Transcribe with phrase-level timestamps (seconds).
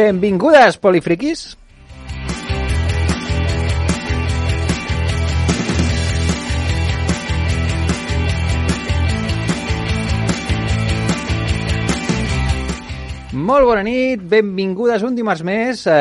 [0.00, 1.40] Benvingudes, polifriquis!
[13.50, 15.92] Molt bona nit, benvingudes un dimarts més eh,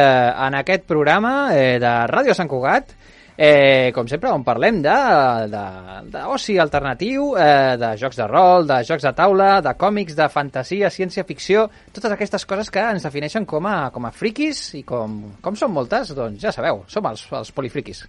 [0.48, 2.96] en aquest programa eh, de Ràdio Sant Cugat.
[3.42, 9.14] Eh, com sempre, on parlem d'oci alternatiu, eh, de jocs de rol, de jocs de
[9.16, 14.04] taula, de còmics, de fantasia, ciència-ficció, totes aquestes coses que ens defineixen com a, com
[14.04, 18.04] a friquis i com, com són moltes, doncs ja sabeu, som els, els polifriquis.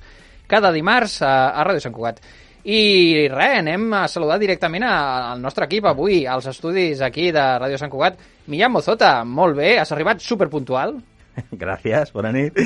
[0.51, 2.19] Cada dimarts a, a Ràdio Sant Cugat.
[2.67, 7.79] I res, anem a saludar directament al nostre equip avui, als estudis aquí de Ràdio
[7.79, 8.19] Sant Cugat.
[8.51, 10.99] Millán Mozota, molt bé, has arribat superpuntual.
[11.65, 12.57] Gràcies, bona nit.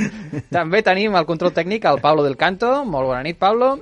[0.53, 2.77] També tenim el control tècnic, el Pablo del Canto.
[2.85, 3.77] Molt bona nit, Pablo.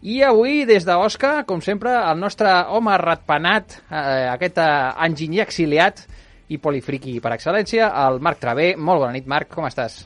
[0.00, 4.70] I avui, des d'Osca, com sempre, el nostre home ratpenat, eh, aquest eh,
[5.04, 6.06] enginyer exiliat
[6.48, 8.72] i polifriqui per excel·lència, el Marc Travé.
[8.80, 10.00] Molt bona nit, Marc, com estàs?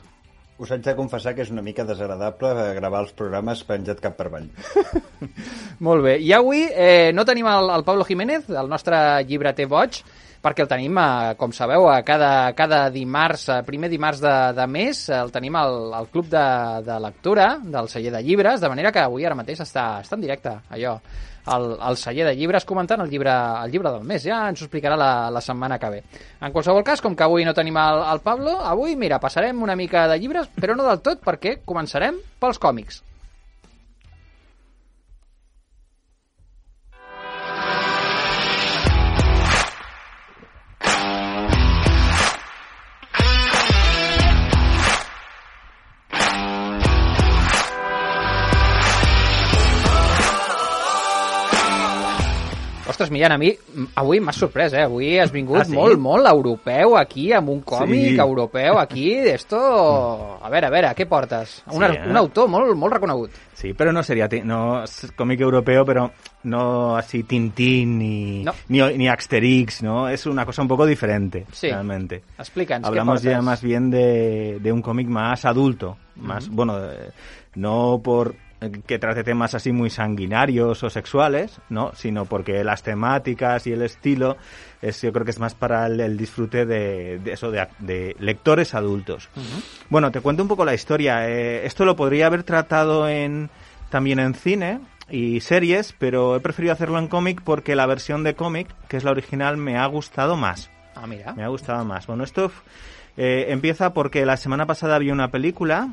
[0.59, 4.29] Us haig de confessar que és una mica desagradable gravar els programes penjat cap per
[4.29, 4.45] avall.
[5.87, 6.13] Molt bé.
[6.23, 9.99] I avui eh, no tenim el, el Pablo Jiménez, el nostre llibreter boig,
[10.45, 14.67] perquè el tenim, eh, com sabeu, a cada, cada dimarts, eh, primer dimarts de, de
[14.69, 16.47] mes, el tenim al, al club de,
[16.85, 20.27] de lectura del celler de llibres, de manera que avui ara mateix està, està en
[20.27, 20.99] directe, allò,
[21.45, 24.23] al, al celler de llibres comentant el llibre, el llibre del mes.
[24.25, 26.03] Ja ens ho explicarà la, la setmana que ve.
[26.41, 29.77] En qualsevol cas, com que avui no tenim el, el Pablo, avui, mira, passarem una
[29.77, 33.01] mica de llibres, però no del tot, perquè començarem pels còmics.
[52.95, 53.49] Ostres, Millán, a mi
[53.99, 54.85] avui m'has sorprès, eh?
[54.87, 55.73] Avui has vingut ah, sí?
[55.75, 58.19] molt, molt europeu aquí, amb un còmic sí.
[58.23, 59.09] europeu aquí.
[59.33, 59.59] Esto...
[60.39, 61.57] A veure, a veure, què portes?
[61.73, 62.05] Un, sí, eh?
[62.07, 63.35] un autor molt, molt reconegut.
[63.51, 64.85] Sí, però no seria no,
[65.19, 66.05] còmic europeu, però
[66.47, 68.55] no así Tintín ni, no.
[68.71, 70.07] ni, ni Asterix, ¿no?
[70.07, 71.67] Es una cosa un poco diferente, sí.
[71.67, 72.21] realmente.
[72.39, 76.55] Explica'ns, Hablamos ya más bien de, de un cómic más adulto, más, uh -huh.
[76.55, 76.79] bueno,
[77.55, 78.35] no por
[78.87, 81.91] que trate temas así muy sanguinarios o sexuales, ¿no?
[81.95, 84.37] Sino porque las temáticas y el estilo
[84.81, 89.29] es, yo creo que es más para el, disfrute de, eso, de, lectores adultos.
[89.89, 91.29] Bueno, te cuento un poco la historia.
[91.29, 93.49] Eh, esto lo podría haber tratado en,
[93.89, 94.79] también en cine
[95.09, 99.03] y series, pero he preferido hacerlo en cómic porque la versión de cómic, que es
[99.03, 100.69] la original, me ha gustado más.
[100.95, 101.33] Ah, mira.
[101.33, 102.07] Me ha gustado más.
[102.07, 102.51] Bueno, esto
[103.17, 105.89] eh, empieza porque la semana pasada había una película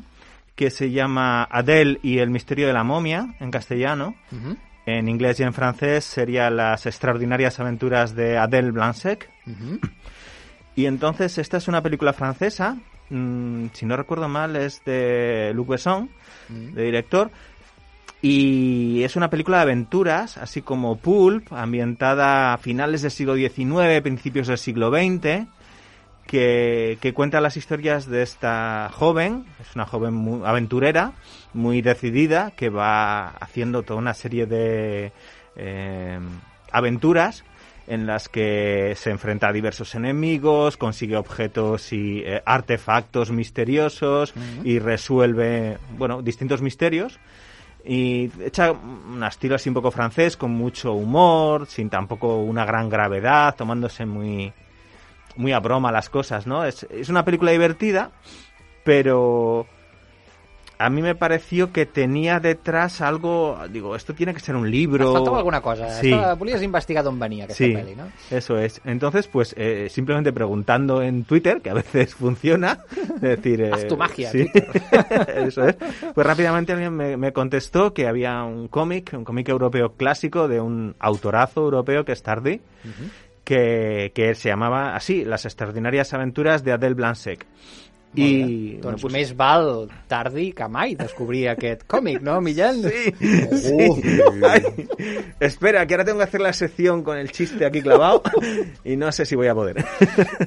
[0.55, 4.15] que se llama Adele y el misterio de la momia en castellano.
[4.85, 9.29] En inglés y en francés sería Las extraordinarias aventuras de Adele Blanc-Sec.
[10.75, 12.77] Y entonces esta es una película francesa,
[13.09, 16.09] mm, si no recuerdo mal es de Luc Besson,
[16.49, 17.31] de director,
[18.21, 24.01] y es una película de aventuras, así como Pulp, ambientada a finales del siglo XIX,
[24.01, 25.45] principios del siglo XX,
[26.25, 31.13] que, cuenta las historias de esta joven, es una joven muy aventurera,
[31.53, 35.11] muy decidida, que va haciendo toda una serie de
[35.55, 36.19] eh,
[36.71, 37.43] aventuras
[37.85, 44.79] en las que se enfrenta a diversos enemigos, consigue objetos y eh, artefactos misteriosos y
[44.79, 47.19] resuelve, bueno, distintos misterios.
[47.85, 52.87] Y echa un estilo así un poco francés, con mucho humor, sin tampoco una gran
[52.87, 54.53] gravedad, tomándose muy,
[55.35, 56.65] muy a broma las cosas, ¿no?
[56.65, 58.11] Es, es una película divertida,
[58.83, 59.67] pero
[60.83, 65.13] a mí me pareció que tenía detrás algo, digo, esto tiene que ser un libro.
[65.13, 65.89] Faltaba alguna cosa.
[65.89, 66.13] Sí.
[66.61, 68.07] Investigado en venía que sí, peli, ¿no?
[68.29, 68.81] Eso es.
[68.83, 72.79] Entonces, pues eh, simplemente preguntando en Twitter, que a veces funciona,
[73.21, 73.61] decir...
[73.61, 74.29] Eh, Haz tu magia.
[74.29, 74.45] Sí,
[75.35, 75.77] eso es.
[76.13, 80.59] Pues rápidamente alguien me, me contestó que había un cómic, un cómic europeo clásico de
[80.59, 82.59] un autorazo europeo que es Tardy,
[83.43, 86.95] que, que se llamaba así, Las extraordinarias aventuras de Adele
[88.13, 88.49] Blansec.
[88.49, 89.13] I, doncs bueno, pues...
[89.13, 89.69] més val
[90.09, 92.81] tardi que mai descobrir aquest còmic, ¿no, Millán?
[92.83, 93.13] Sí.
[93.19, 93.57] Uh.
[93.57, 94.43] sí.
[94.43, 94.87] Ay,
[95.39, 98.23] espera, que ahora tengo que hacer la sección con el chiste aquí clavado
[98.83, 99.83] y no sé si voy a poder.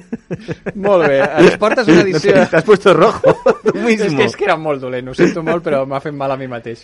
[0.75, 2.35] Molt bé, ens portes una edició...
[2.35, 3.33] No T'has puesto rojo,
[3.63, 4.05] tu mismo.
[4.05, 6.37] És que, és que era molt dolent, ho sento molt, però m'ha fet mal a
[6.39, 6.83] mi mateix.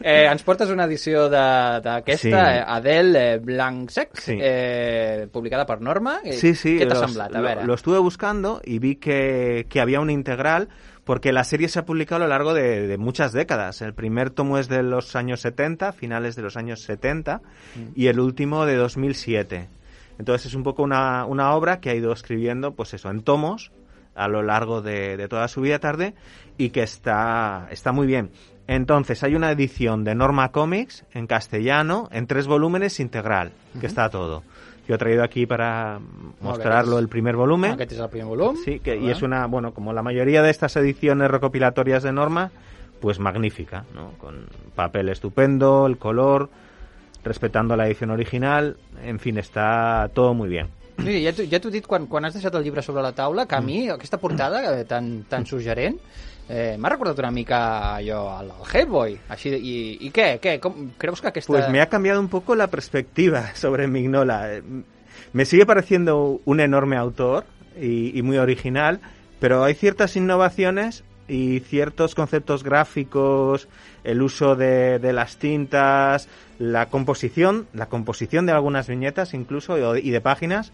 [0.00, 2.32] Eh, ens portes una edició d'aquesta, sí.
[2.34, 4.36] eh, Adele eh, Blanc-Sec, sí.
[4.40, 6.18] eh, publicada per Norma.
[6.24, 6.76] Eh, sí, sí.
[6.80, 7.34] Què t'ha semblat?
[7.34, 7.62] A veure.
[7.62, 10.68] Lo, lo estuve buscando y vi que, que había una integral
[11.04, 13.82] porque la serie se ha publicado a lo largo de, muchas décadas.
[13.82, 17.80] El primer tomo es de los años 70, finales de los años 70, mm.
[17.94, 19.68] y el último de 2007.
[20.18, 23.72] Entonces es un poco una, una, obra que ha ido escribiendo, pues eso, en tomos,
[24.14, 26.14] a lo largo de, de toda su vida tarde
[26.58, 28.30] y que está, está muy bien.
[28.70, 33.50] Entonces, hay una edición de Norma Comics en castellano, en tres volúmenes integral,
[33.80, 34.44] que está todo.
[34.88, 36.00] Yo he traído aquí para
[36.40, 37.72] mostrarlo el primer volumen.
[37.72, 38.56] Aquest és el primer volum.
[38.64, 42.50] Sí, que, y es una, bueno, como la mayoría de estas ediciones recopilatorias de Norma,
[43.00, 44.12] pues magnífica, ¿no?
[44.18, 46.50] Con papel estupendo, el color,
[47.22, 50.68] respetando la edición original, en fin, está todo muy bien.
[51.00, 53.46] Mira, ja t'ho ja he dit quan, quan has deixat el llibre sobre la taula,
[53.48, 55.96] que a mi aquesta portada eh, tan, tan suggerent
[56.50, 57.60] eh, m'ha recordat una mica
[57.94, 59.14] allò al, al Hellboy.
[59.30, 59.74] Així, i,
[60.08, 60.32] I què?
[60.42, 60.56] què?
[60.62, 61.52] Com, creus que aquesta...
[61.52, 64.60] Pues me ha cambiado un poco la perspectiva sobre Mignola.
[65.32, 67.44] Me sigue pareciendo un enorme autor
[67.80, 69.00] y, y muy original,
[69.38, 73.68] pero hay ciertas innovaciones y ciertos conceptos gráficos,
[74.02, 80.10] el uso de, de las tintas, la composición, la composición de algunas viñetas incluso y
[80.10, 80.72] de páginas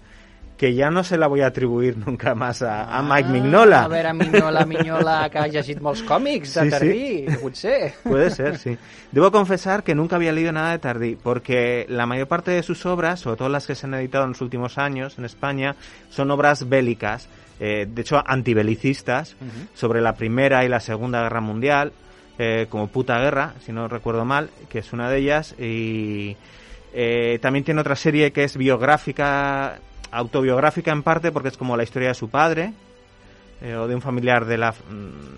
[0.57, 3.83] que ya no se la voy a atribuir nunca más a, a Mike Mignola.
[3.83, 6.71] Ah, A veure, Mignola, Mignola, que ha llegit molts còmics de Sí, sí.
[6.71, 7.95] Tardí, potser.
[8.03, 8.77] Puede ser, sí.
[9.13, 12.87] Debo confesar que nunca había leído nada de Tardí, porque la mayor parte de sus
[12.87, 15.77] obras, sobre todo las que se han editado en los últimos años en España,
[16.11, 17.29] son obras bélicas,
[17.61, 19.37] eh, de hecho antibelicistas,
[19.75, 21.93] sobre la Primera y la Segunda Guerra Mundial,
[22.39, 26.37] eh, como Puta Guerra, si no recuerdo mal, que es una de ellas, y
[26.93, 29.79] eh, también tiene otra serie que es biográfica,
[30.11, 32.73] autobiográfica en parte, porque es como la historia de su padre,
[33.63, 34.75] eh, o de un familiar de la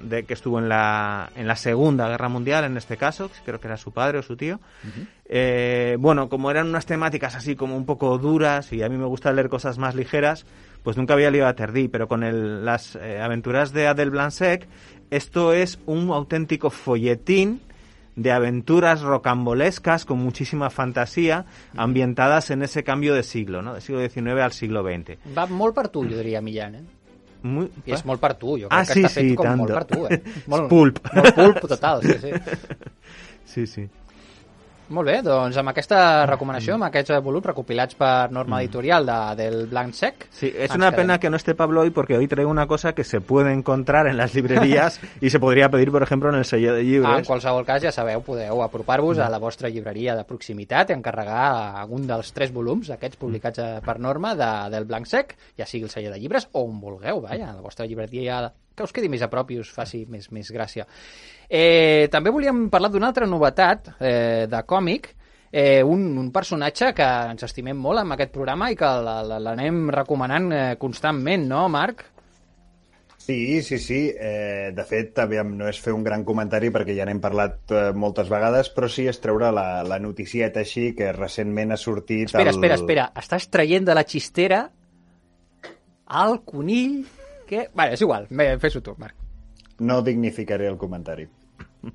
[0.02, 3.68] de que estuvo en la en la Segunda Guerra Mundial en este caso creo que
[3.68, 4.58] era su padre o su tío.
[5.24, 9.04] Eh, bueno como eran unas temáticas así como un poco duras y a mí me
[9.04, 10.46] gusta leer cosas más ligeras
[10.82, 14.66] pues nunca había leído a Terdí pero con el, las eh, aventuras de Adel Blanc-Sec
[15.10, 17.60] esto es un auténtico folletín
[18.18, 23.74] de aventuras rocambolescas con muchísima fantasía ambientadas en ese cambio de siglo, ¿no?
[23.74, 25.16] Del siglo XIX al siglo XX.
[25.36, 26.82] Va molt per tu, jo diria, Millán, eh?
[27.46, 29.46] Muy, I és molt per tu, jo crec Ah, que sí, està fet sí, com
[29.46, 29.62] tanto.
[29.62, 30.18] molt per tu, eh?
[30.50, 30.98] Molt, Pulp.
[31.14, 32.32] Molt pulp total, sí, sí.
[33.54, 33.84] Sí, sí.
[34.88, 39.16] Molt bé, doncs amb aquesta recomanació, amb aquests eh, volums recopilats per norma editorial de,
[39.36, 40.28] del Blanc Sec...
[40.32, 41.02] Sí, es ens una quedem.
[41.02, 44.06] pena que no esté Pablo hoy porque hoy traigo una cosa que se puede encontrar
[44.06, 47.26] en las librerías y se podría pedir, por ejemplo, en el sello de En llibres.
[47.28, 52.06] qualsevol cas, ja sabeu, podeu apropar-vos a la vostra llibreria de proximitat i encarregar algun
[52.08, 55.92] dels tres volums, aquests publicats eh, per norma, de, del Blanc Sec, ja sigui el
[55.92, 58.46] celler de llibres o on vulgueu, vaja, la vostra llibreria
[58.78, 60.86] que us quedi més a prop i us faci més, més gràcia.
[61.48, 65.10] Eh, també volíem parlar d'una altra novetat eh, de còmic,
[65.50, 69.38] eh, un, un personatge que ens estimem molt amb aquest programa i que la- la-
[69.40, 72.04] l'anem recomanant eh, constantment, no, Marc?
[73.28, 73.96] Sí, sí, sí.
[74.16, 77.80] Eh, de fet, aviam, no és fer un gran comentari perquè ja n'hem parlat eh,
[77.92, 82.30] moltes vegades, però sí és treure la, la noticieta així que recentment ha sortit...
[82.30, 82.56] Espera, el...
[82.56, 83.04] espera, espera.
[83.20, 84.62] Estàs traient de la xistera
[86.24, 87.02] el conill
[87.48, 87.66] que...
[87.74, 89.16] Vale, és igual, me- fes-ho tu, Marc.
[89.80, 91.26] No dignificaré el comentari.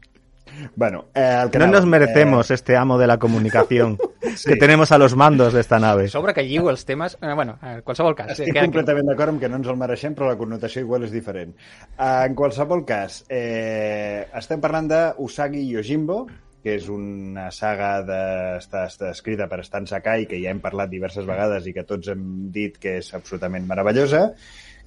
[0.75, 3.97] Bueno, eh, el que No anava, nos merecemos este amo de la comunicación
[4.45, 6.07] que tenemos a los mandos de esta nave.
[6.09, 7.17] Sobre que lligo els temes...
[7.21, 8.35] Eh, bueno, en qualsevol cas.
[8.35, 11.13] Estic queda- completament d'acord amb que no ens el mereixem, però la connotació igual és
[11.15, 11.55] diferent.
[11.97, 16.27] Uh, en qualsevol cas, eh, estem parlant de Usagi Yojimbo,
[16.63, 18.21] que és una saga de,
[18.61, 22.13] està, està escrita per Stan Sakai, que ja hem parlat diverses vegades i que tots
[22.13, 24.27] hem dit que és absolutament meravellosa,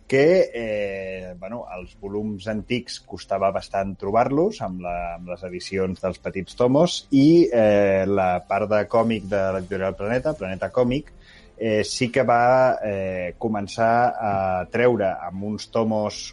[0.07, 6.21] que eh, bueno, els volums antics costava bastant trobar-los amb, la, amb les edicions dels
[6.23, 11.13] petits tomos i eh, la part de còmic de l'editorial Planeta, Planeta Còmic,
[11.59, 14.35] eh, sí que va eh, començar a
[14.71, 16.29] treure amb uns tomos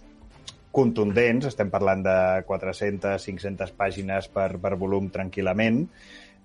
[0.73, 2.17] contundents, estem parlant de
[2.49, 5.83] 400-500 pàgines per, per volum tranquil·lament,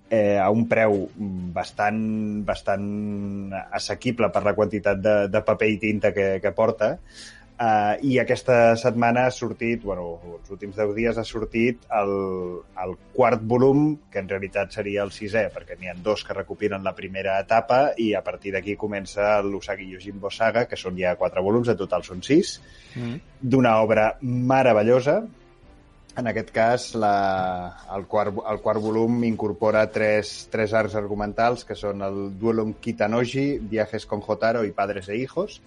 [0.09, 1.05] eh, a un preu
[1.55, 1.99] bastant,
[2.45, 2.87] bastant
[3.71, 6.97] assequible per la quantitat de, de paper i tinta que, que porta,
[7.59, 12.11] Uh, I aquesta setmana ha sortit, bueno, els últims 10 dies ha sortit el,
[12.79, 16.87] el quart volum, que en realitat seria el sisè, perquè n'hi ha dos que recopilen
[16.87, 21.43] la primera etapa i a partir d'aquí comença l'Usagi Yojimbo Saga, que són ja quatre
[21.43, 22.61] volums, en total són sis,
[22.95, 23.19] Mm.
[23.41, 25.19] d'una obra meravellosa.
[26.19, 31.77] En aquest cas, la, el, quart, el quart volum incorpora tres, tres arcs argumentals, que
[31.79, 35.61] són el Duelum Kitanoji, Viajes con Jotaro i Padres e Hijos,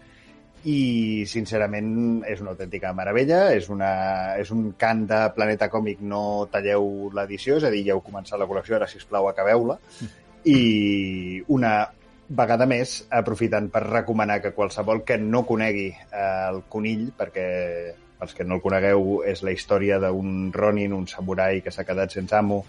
[0.69, 1.89] i sincerament
[2.29, 3.93] és una autèntica meravella, és, una,
[4.39, 8.39] és un cant de Planeta Còmic, no talleu l'edició, és a dir, ja heu començat
[8.39, 9.79] la col·lecció, ara sisplau acabeu-la,
[10.45, 11.75] i una
[12.29, 17.49] vegada més, aprofitant per recomanar que qualsevol que no conegui eh, el conill, perquè
[18.23, 22.15] pels que no el conegueu és la història d'un Ronin, un samurai que s'ha quedat
[22.15, 22.63] sense amo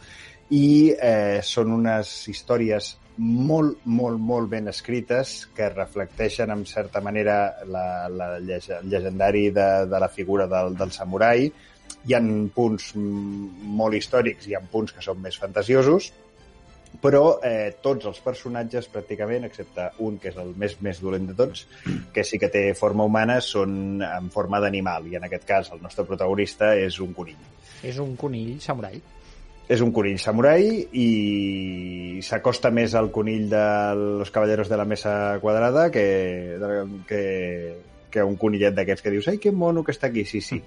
[0.49, 7.37] i eh, són unes històries molt, molt, molt ben escrites que reflecteixen, en certa manera,
[7.69, 8.49] la, la el
[8.89, 11.45] llegendari de, de la figura del, del samurai.
[12.03, 16.09] Hi han punts molt històrics, hi ha punts que són més fantasiosos,
[17.01, 21.37] però eh, tots els personatges, pràcticament, excepte un, que és el més més dolent de
[21.37, 21.65] tots,
[22.13, 25.81] que sí que té forma humana, són en forma d'animal, i en aquest cas el
[25.81, 27.41] nostre protagonista és un conill.
[27.83, 29.01] És un conill samurai.
[29.73, 30.67] És un conill samurai
[30.99, 33.65] i s'acosta més al conill de
[34.19, 36.03] los caballeros de la mesa quadrada que,
[37.07, 37.21] que,
[38.13, 40.61] que un conillet d'aquests que dius ai, que mono que està aquí, sí, sí,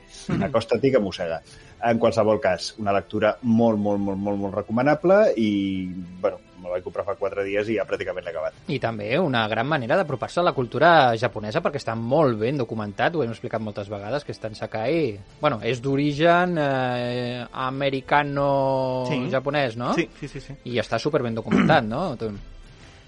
[0.49, 1.41] acosta-t'hi que mossega.
[1.87, 5.51] En qualsevol cas, una lectura molt, molt, molt, molt, molt recomanable i,
[6.23, 8.55] bueno, me vaig comprar fa quatre dies i ja pràcticament l'he acabat.
[8.73, 10.89] I també una gran manera d'apropar-se a la cultura
[11.21, 14.93] japonesa perquè està molt ben documentat, ho hem explicat moltes vegades, que en Sakai,
[15.41, 19.95] bueno, és d'origen eh, americano-japonès, no?
[19.95, 20.55] Sí, sí, sí, sí.
[20.73, 22.17] I està super ben documentat, no?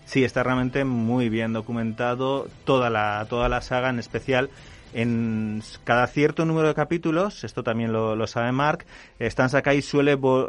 [0.08, 4.48] Sí, está realmente muy bien documentado toda la, toda la saga, en especial
[4.94, 8.86] en cada cierto número de capítulos, esto también lo, lo sabe Mark,
[9.18, 10.48] Stan Sakai suele vo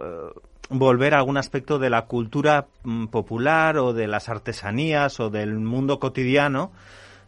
[0.69, 5.59] volver a algún aspecto de la cultura mm, popular o de las artesanías o del
[5.59, 6.71] mundo cotidiano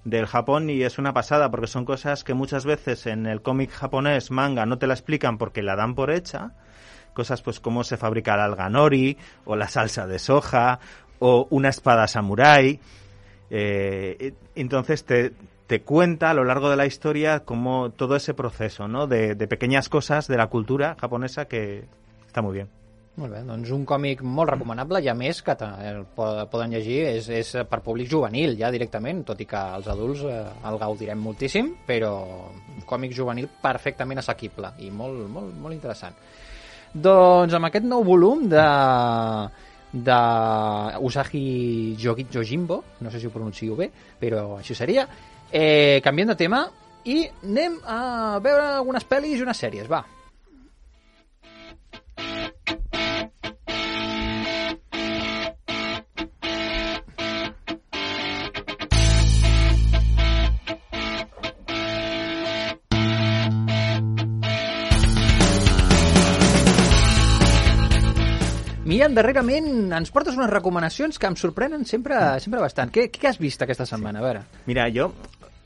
[0.06, 3.72] del Japón y es una pasada porque son cosas que muchas veces en el cómic
[3.72, 6.54] japonés manga no te la explican porque la dan por hecha.
[7.14, 10.80] Cosas pues como se fabrica el alganori o la salsa de soja
[11.22, 12.80] o una espada samurái.
[13.50, 15.32] Eh, entonces te,
[15.68, 19.08] te cuenta a lo largo de la historia como todo ese proceso ¿no?
[19.08, 21.86] de, de pequeñas cosas de la cultura japonesa que
[22.28, 22.70] está muy bien.
[23.20, 25.52] Molt bé, doncs un còmic molt recomanable i a més que
[25.84, 30.24] el poden llegir és, és per públic juvenil ja directament, tot i que els adults
[30.24, 30.38] eh,
[30.70, 32.14] el gaudirem moltíssim, però
[32.72, 36.16] un còmic juvenil perfectament assequible i molt, molt, molt interessant.
[36.92, 38.64] Doncs amb aquest nou volum de
[39.92, 40.18] de
[41.00, 45.08] Usagi Jojimbo, no sé si ho pronuncio bé, però així seria.
[45.52, 46.64] Eh, canviem de tema
[47.06, 50.04] i anem a veure algunes pel·lis i unes sèries, va.
[68.82, 72.90] Miran, darrerament ens portes unes recomanacions que em sorprenen sempre, sempre bastant.
[72.90, 74.20] ¿Qué, ¿Qué has vist aquesta setmana?
[74.20, 74.42] A veure.
[74.66, 75.12] Mira, yo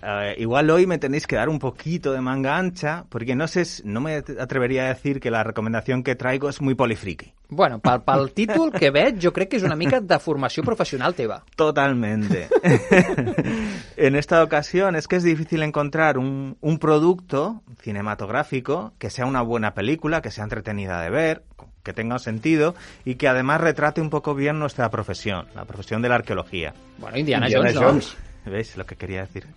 [0.06, 3.64] Uh, igual hoy me tenéis que dar un poquito de manga ancha, porque no sé,
[3.86, 7.34] no me atrevería a decir que la recomendación que traigo es muy polifriqui.
[7.50, 11.16] Bueno, pel, pel títol que veig, jo crec que és una mica de formació professional
[11.18, 11.40] teva.
[11.56, 12.50] Totalmente.
[13.98, 19.42] en esta ocasión es que es difícil encontrar un, un producto cinematográfico que sea una
[19.42, 21.44] buena película, que sea entretenida de ver,
[21.86, 22.76] que tenga sentido
[23.06, 26.74] y que además retrate un poco bien nuestra profesión, la profesión de la arqueología.
[26.98, 28.18] Bueno, Indiana, Indiana Jones, Jones.
[28.46, 29.48] ¿Veis lo que quería decir?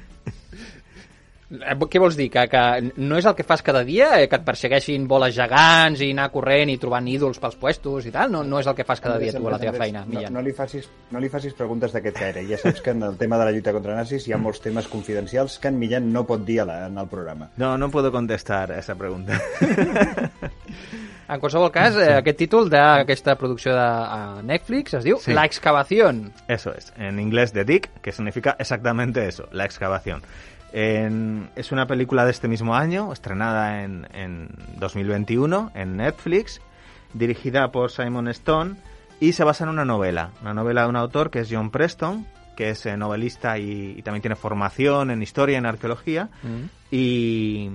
[1.50, 2.28] Eh, què vols dir?
[2.30, 2.60] Que, que
[3.02, 4.12] no és el que fas cada dia?
[4.20, 8.12] Eh, que et persegueixin boles gegants i anar corrent i trobant ídols pels puestos i
[8.14, 8.30] tal?
[8.30, 10.44] No, no és el que fas cada dia tu a la teva feina, no, no,
[10.46, 12.46] li facis, no li facis preguntes d'aquest gaire.
[12.46, 14.86] Ja saps que en el tema de la lluita contra nazis hi ha molts temes
[14.90, 17.50] confidencials que en Millán no pot dir a la, en el programa.
[17.58, 19.40] No, no puedo contestar a esa pregunta.
[21.30, 25.30] En qualsevol cas, eh, aquest títol d'aquesta producció de Netflix es diu sí.
[25.30, 26.32] La excavación.
[26.48, 30.24] Eso es, en inglés de Dick, que significa exactamente eso, la excavación.
[30.72, 34.48] En, es una película de este mismo año, estrenada en, en
[34.78, 36.60] 2021 en Netflix,
[37.12, 38.76] dirigida por Simon Stone
[39.18, 42.26] y se basa en una novela, una novela de un autor que es John Preston,
[42.56, 46.28] que es eh, novelista y, y, también tiene formación en historia y en arqueología.
[46.42, 46.64] Mm.
[46.90, 47.70] Y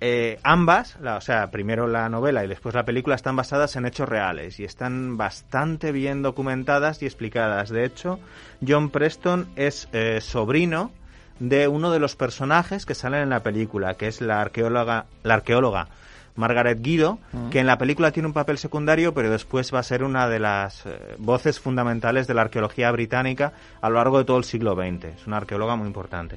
[0.00, 3.86] eh, ambas, la, o sea, primero la novela y después la película, están basadas en
[3.86, 7.70] hechos reales y están bastante bien documentadas y explicadas.
[7.70, 8.20] De hecho,
[8.66, 10.92] John Preston es eh, sobrino
[11.38, 15.34] de uno de los personajes que salen en la película, que es la arqueóloga, la
[15.34, 15.88] arqueóloga
[16.36, 17.50] Margaret Guido, mm.
[17.50, 20.38] que en la película tiene un papel secundario, pero después va a ser una de
[20.38, 24.74] las eh, voces fundamentales de la arqueología británica a lo largo de todo el siglo
[24.74, 25.04] XX.
[25.04, 26.36] Es una arqueóloga muy importante.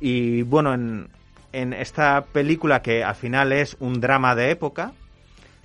[0.00, 1.08] Y bueno, en,
[1.52, 4.92] en esta película que al final es un drama de época,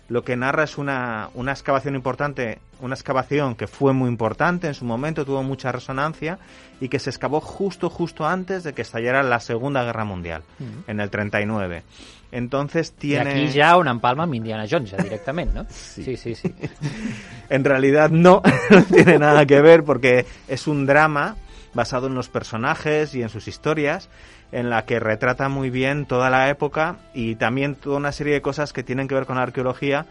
[0.09, 4.73] lo que narra es una, una excavación importante, una excavación que fue muy importante en
[4.73, 6.39] su momento, tuvo mucha resonancia
[6.81, 10.89] y que se excavó justo, justo antes de que estallara la Segunda Guerra Mundial, mm.
[10.89, 11.83] en el 39.
[12.31, 13.41] Entonces tiene...
[13.41, 15.65] Y aquí ya una empalma Indiana Jones, ya directamente, ¿no?
[15.69, 16.35] sí, sí, sí.
[16.35, 16.53] sí.
[17.49, 21.37] en realidad no, no tiene nada que ver porque es un drama
[21.73, 24.09] basado en los personajes y en sus historias,
[24.51, 28.41] en la que retrata muy bien toda la época y también toda una serie de
[28.41, 30.05] cosas que tienen que ver con la arqueología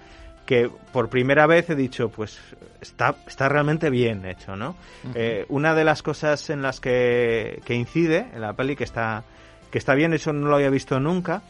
[0.47, 2.41] que por primera vez he dicho, pues
[2.81, 4.75] está, está realmente bien hecho, ¿no?
[5.15, 9.23] eh, una de las cosas en las que, que, incide en la peli que está,
[9.71, 11.43] que está bien, eso no lo había visto nunca,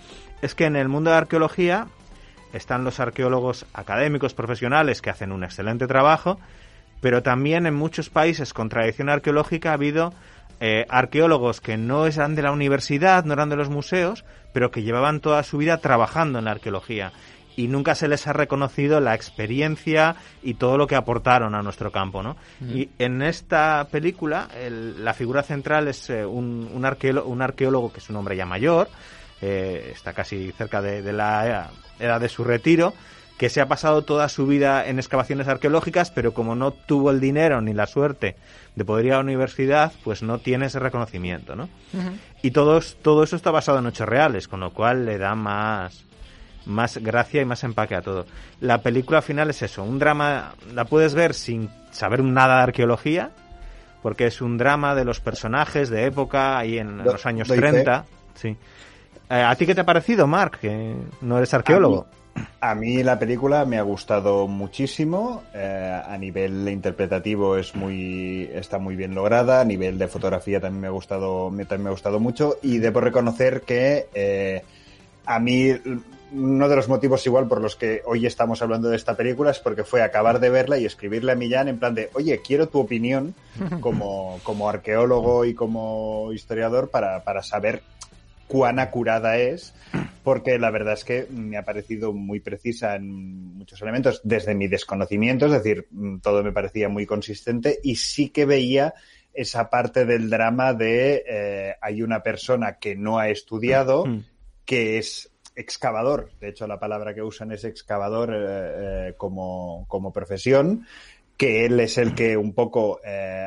[0.42, 1.86] es que en el mundo de la arqueología
[2.52, 6.38] están los arqueólogos académicos profesionales que hacen un excelente trabajo,
[7.02, 10.14] pero también en muchos países con tradición arqueológica ha habido
[10.60, 14.84] eh, arqueólogos que no eran de la universidad, no eran de los museos, pero que
[14.84, 17.12] llevaban toda su vida trabajando en la arqueología
[17.56, 21.90] y nunca se les ha reconocido la experiencia y todo lo que aportaron a nuestro
[21.90, 22.36] campo, ¿no?
[22.60, 22.76] Mm.
[22.76, 27.92] Y en esta película el, la figura central es eh, un, un, arqueólogo, un, arqueólogo,
[27.92, 28.88] que es un hombre ya mayor,
[29.40, 31.68] eh, está casi cerca de, de la
[31.98, 32.94] edad de su retiro,
[33.42, 37.18] que se ha pasado toda su vida en excavaciones arqueológicas, pero como no tuvo el
[37.18, 38.36] dinero ni la suerte
[38.76, 41.64] de poder ir a la universidad, pues no tiene ese reconocimiento, ¿no?
[41.92, 42.18] Uh -huh.
[42.42, 46.04] Y todo, todo eso está basado en hechos reales, con lo cual le da más,
[46.66, 48.26] más gracia y más empaque a todo.
[48.60, 53.32] La película final es eso, un drama, la puedes ver sin saber nada de arqueología,
[54.04, 58.04] porque es un drama de los personajes de época, ahí en Do, los años 30.
[58.34, 58.56] Sí.
[59.28, 62.02] Eh, ¿A ti qué te ha parecido, Mark, que no eres arqueólogo?
[62.02, 62.21] A mí
[63.02, 65.42] la película me ha gustado muchísimo.
[65.54, 69.60] Eh, a nivel interpretativo es muy, está muy bien lograda.
[69.60, 72.58] A nivel de fotografía también me ha gustado, también me ha gustado mucho.
[72.62, 74.62] Y debo reconocer que eh,
[75.26, 75.70] a mí
[76.32, 79.58] uno de los motivos igual por los que hoy estamos hablando de esta película es
[79.58, 82.80] porque fue acabar de verla y escribirle a Millán en plan de, oye, quiero tu
[82.80, 83.34] opinión
[83.80, 87.82] como, como arqueólogo y como historiador para, para saber
[88.52, 89.74] cuán acurada es,
[90.22, 94.68] porque la verdad es que me ha parecido muy precisa en muchos elementos desde mi
[94.68, 95.88] desconocimiento, es decir,
[96.22, 98.92] todo me parecía muy consistente y sí que veía
[99.32, 104.04] esa parte del drama de eh, hay una persona que no ha estudiado,
[104.66, 110.12] que es excavador, de hecho la palabra que usan es excavador eh, eh, como, como,
[110.12, 110.86] profesión,
[111.38, 113.00] que él es el que un poco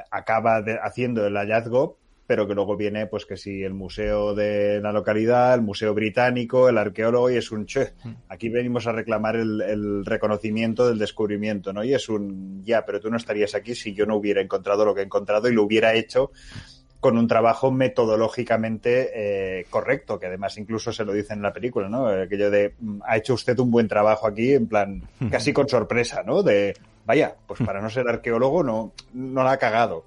[0.10, 4.80] acaba de, haciendo el hallazgo, pero que luego viene, pues que si el museo de
[4.82, 7.94] la localidad, el museo británico, el arqueólogo, y es un che,
[8.30, 11.84] aquí venimos a reclamar el, el, reconocimiento del descubrimiento, ¿no?
[11.84, 14.96] Y es un, ya, pero tú no estarías aquí si yo no hubiera encontrado lo
[14.96, 16.32] que he encontrado y lo hubiera hecho
[17.06, 19.12] con un trabajo metodológicamente
[19.60, 22.08] eh, correcto, que además incluso se lo dice en la película, ¿no?
[22.08, 22.74] Aquello de,
[23.06, 26.42] ha hecho usted un buen trabajo aquí, en plan, casi con sorpresa, ¿no?
[26.42, 26.74] De,
[27.06, 30.06] vaya, pues para no ser arqueólogo no, no la ha cagado.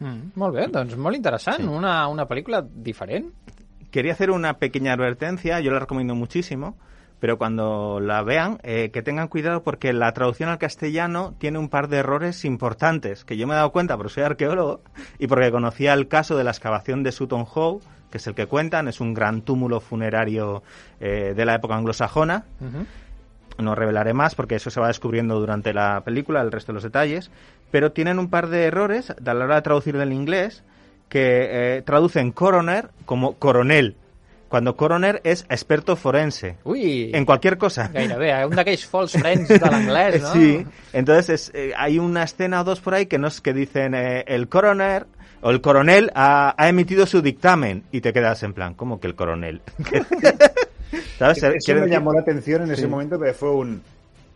[0.00, 1.68] Mm, molt bé, doncs molt interessant, sí.
[1.68, 3.30] una, una pel·lícula diferent.
[3.90, 6.76] Quería hacer una pequeña advertencia, yo la recomiendo muchísimo,
[7.20, 11.68] pero cuando la vean, eh, que tengan cuidado porque la traducción al castellano tiene un
[11.68, 14.80] par de errores importantes, que yo me he dado cuenta porque soy arqueólogo
[15.18, 18.46] y porque conocía el caso de la excavación de Sutton Hoo, que es el que
[18.46, 20.62] cuentan, es un gran túmulo funerario
[20.98, 22.44] eh, de la época anglosajona.
[22.60, 22.86] Uh -huh.
[23.60, 26.82] No revelaré más porque eso se va descubriendo durante la película, el resto de los
[26.82, 27.30] detalles,
[27.70, 30.64] pero tienen un par de errores a la hora de traducir del inglés
[31.08, 33.96] que eh, traducen coroner como coronel
[34.50, 36.56] cuando coroner és experto forense.
[36.64, 37.86] Uy, en cualquier cosa.
[37.94, 40.32] Gairebé, un d'aquells false friends de l'anglès, ¿no?
[40.32, 43.94] Sí, entonces es, eh, hay una escena o dos por ahí que, nos, que dicen
[43.94, 45.06] eh, el coroner
[45.40, 49.06] o el coronel ha, ha, emitido su dictamen y te quedas en plan, ¿cómo que
[49.06, 49.62] el coronel?
[51.18, 51.42] ¿Sabes?
[51.42, 52.74] Eso me llamó la atención en sí.
[52.74, 53.82] ese momento, pero fue un...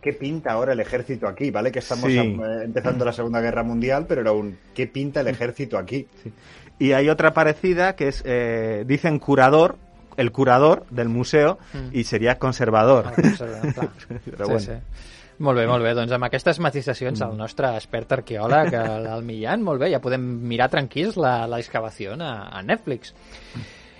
[0.01, 1.49] ¿Qué pinta ahora el ejército aquí?
[1.49, 1.71] ¿Vale?
[1.71, 2.19] Que estamos sí.
[2.19, 4.57] a, empezando la Segunda Guerra Mundial, pero era un...
[4.73, 6.07] ¿Qué pinta el ejército aquí?
[6.21, 6.31] Sí.
[6.77, 9.77] Y hay otra parecida que es, eh, dicen curador,
[10.17, 11.91] el curador del museu mm.
[11.91, 13.07] i seria conservador.
[13.07, 13.89] Ah, conservador clar.
[14.25, 14.59] Però sí, bueno.
[14.59, 15.11] sí.
[15.37, 15.91] Molt bé, molt bé.
[15.97, 20.23] Doncs amb aquestes matisacions el nostre expert arqueòleg, el, el Millán, molt bé, ja podem
[20.47, 23.11] mirar tranquils la, la excavació a, a Netflix.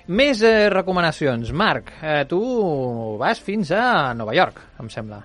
[0.07, 1.49] Més eh, recomanacions.
[1.57, 2.39] Marc, eh, tu
[3.17, 5.23] vas fins a Nova York, em sembla.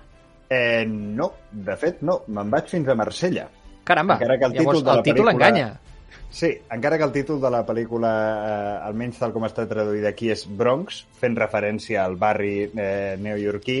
[0.49, 3.45] Eh, no, de fet no, me'n vaig fins a Marsella.
[3.85, 5.33] Caramba, Encara que el títol, Llavors, el títol pel·lícula...
[5.37, 5.69] enganya.
[6.31, 10.31] Sí, encara que el títol de la pel·lícula, eh, almenys tal com està traduït aquí,
[10.33, 13.79] és Bronx, fent referència al barri eh, neoyorquí,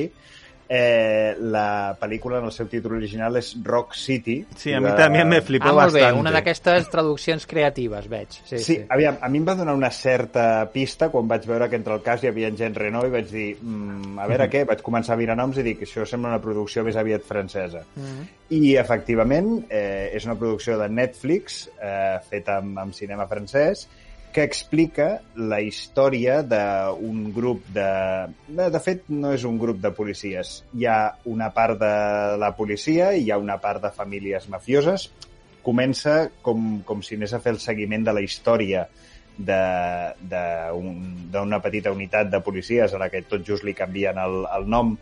[0.73, 4.37] eh, la pel·lícula en el seu títol original és Rock City.
[4.55, 4.93] Sí, a mi de...
[4.95, 6.15] també me flipó ah, molt bastant.
[6.15, 8.37] bé, una d'aquestes traduccions creatives, veig.
[8.37, 11.67] Sí, sí, sí, aviam, a mi em va donar una certa pista quan vaig veure
[11.67, 14.63] que entre el cas hi havia gent Renault i vaig dir, mm, a veure què,
[14.69, 17.83] vaig començar a mirar noms i dic, això sembla una producció més aviat francesa.
[17.95, 18.29] Mm -hmm.
[18.61, 23.89] I, efectivament, eh, és una producció de Netflix eh, feta amb, amb cinema francès
[24.31, 27.87] que explica la història d'un grup de...
[28.47, 28.81] de...
[28.83, 30.63] Fet, no és un grup de policies.
[30.77, 31.91] Hi ha una part de
[32.41, 35.09] la policia i hi ha una part de famílies mafioses,
[35.61, 38.87] comença com, com si anés a fer el seguiment de la història
[39.41, 44.67] d'una un, petita unitat de policies a la que tot just li canvien el, el
[44.69, 44.97] nom,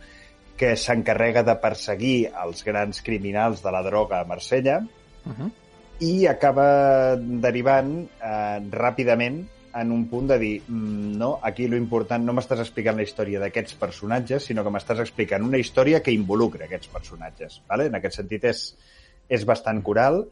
[0.60, 4.80] que s'encarrega de perseguir els grans criminals de la droga a Marsella,
[5.24, 5.50] uh -huh.
[6.00, 9.42] I acaba derivant eh, ràpidament
[9.80, 13.40] en un punt de dir, mm, no, aquí lo important no m'estàs explicant la història
[13.42, 17.60] d'aquests personatges, sinó que m'estàs explicant una història que involucra aquests personatges.
[17.68, 17.86] ¿vale?
[17.86, 18.64] En aquest sentit és,
[19.28, 20.24] és bastant coral.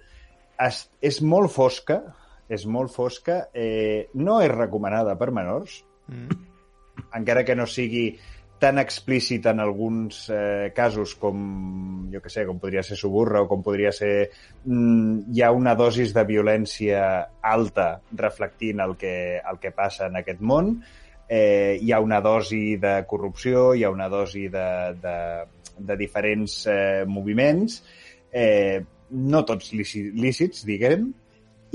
[0.59, 2.00] Es, és molt fosca,
[2.48, 3.44] és molt fosca.
[3.54, 6.42] Eh, no és recomanada per menors, mm.
[7.20, 8.09] encara que no sigui
[8.59, 11.38] tan explícit en alguns eh, casos com,
[12.11, 14.31] jo que sé, com podria ser Suburra o com podria ser...
[14.66, 17.03] Mm, hi ha una dosis de violència
[17.42, 20.75] alta reflectint el que, el que passa en aquest món.
[21.29, 24.68] Eh, hi ha una dosi de corrupció, hi ha una dosi de,
[25.03, 25.16] de,
[25.79, 27.83] de diferents eh, moviments,
[28.33, 31.12] eh, no tots lícits, diguem,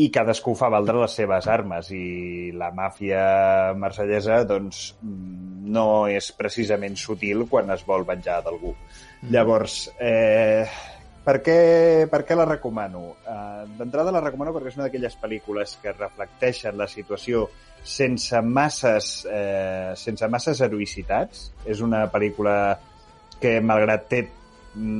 [0.02, 6.98] i cadascú fa valdre les seves armes i la màfia marsellesa doncs no és precisament
[6.98, 8.74] sutil quan es vol venjar d'algú.
[8.74, 9.30] Mm.
[9.36, 10.66] Llavors, eh,
[11.24, 11.58] per, què,
[12.10, 13.04] per què la recomano?
[13.22, 17.46] Eh, D'entrada la recomano perquè és una d'aquelles pel·lícules que reflecteixen la situació
[17.84, 21.50] sense masses, eh, sense masses heroïcitats.
[21.70, 22.58] És una pel·lícula
[23.40, 24.26] que, malgrat té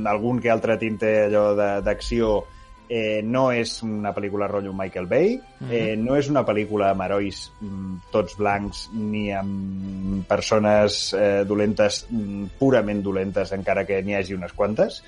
[0.06, 1.48] algun que altre tinte allò
[1.82, 2.44] d'acció,
[2.88, 5.72] eh, no és una pel·lícula rotllo Michael Bay, mm -hmm.
[5.72, 12.06] eh, no és una pel·lícula amb herois mm, tots blancs ni amb persones eh, dolentes,
[12.10, 15.02] mm, purament dolentes, encara que n'hi hagi unes quantes,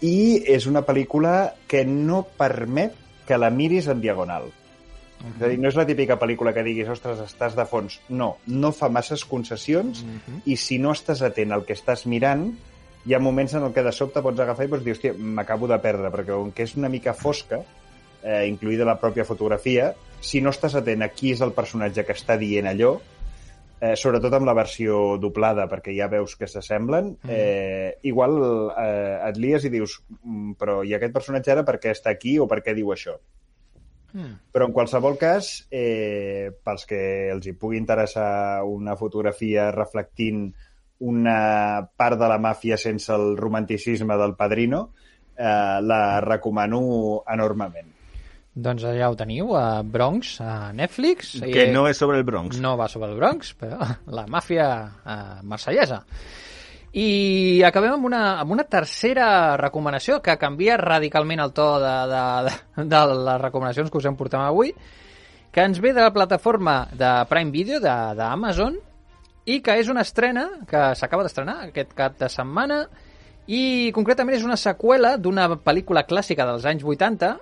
[0.00, 2.94] i és una pel·lícula que no permet
[3.26, 4.44] que la miris en diagonal.
[4.44, 5.36] Uh -huh.
[5.36, 8.00] És a dir, no és la típica pel·lícula que diguis, ostres, estàs de fons.
[8.08, 10.40] No, no fa masses concessions uh -huh.
[10.44, 12.54] i si no estàs atent al que estàs mirant,
[13.08, 15.68] hi ha moments en el que de sobte pots agafar i pots dir, hòstia, m'acabo
[15.70, 17.62] de perdre, perquè com que és una mica fosca,
[18.20, 22.16] eh, incluïda la pròpia fotografia, si no estàs atent a qui és el personatge que
[22.18, 22.98] està dient allò,
[23.80, 27.32] eh, sobretot amb la versió doblada, perquè ja veus que s'assemblen, mm.
[27.32, 28.36] eh, igual
[28.76, 32.36] eh, et lies i dius mm, però i aquest personatge ara per què està aquí
[32.38, 33.16] o per què diu això?
[34.12, 34.36] Mm.
[34.52, 37.00] Però en qualsevol cas, eh, pels que
[37.32, 40.50] els hi pugui interessar una fotografia reflectint
[41.00, 44.88] una part de la màfia sense el romanticisme del padrino,
[45.36, 47.94] eh, la recomano enormement.
[48.58, 51.36] Doncs ja ho teniu, a Bronx, a Netflix.
[51.38, 52.58] Que no és sobre el Bronx.
[52.58, 53.78] No va sobre el Bronx, però
[54.18, 54.68] la màfia
[55.04, 56.02] eh, marsellesa.
[56.98, 62.22] I acabem amb una, amb una tercera recomanació que canvia radicalment el to de, de,
[62.48, 64.72] de, de les recomanacions que us hem portat avui,
[65.52, 68.80] que ens ve de la plataforma de Prime Video d'Amazon
[69.48, 72.82] i que és una estrena que s'acaba d'estrenar aquest cap de setmana
[73.48, 77.36] i concretament és una seqüela d'una pel·lícula clàssica dels anys 80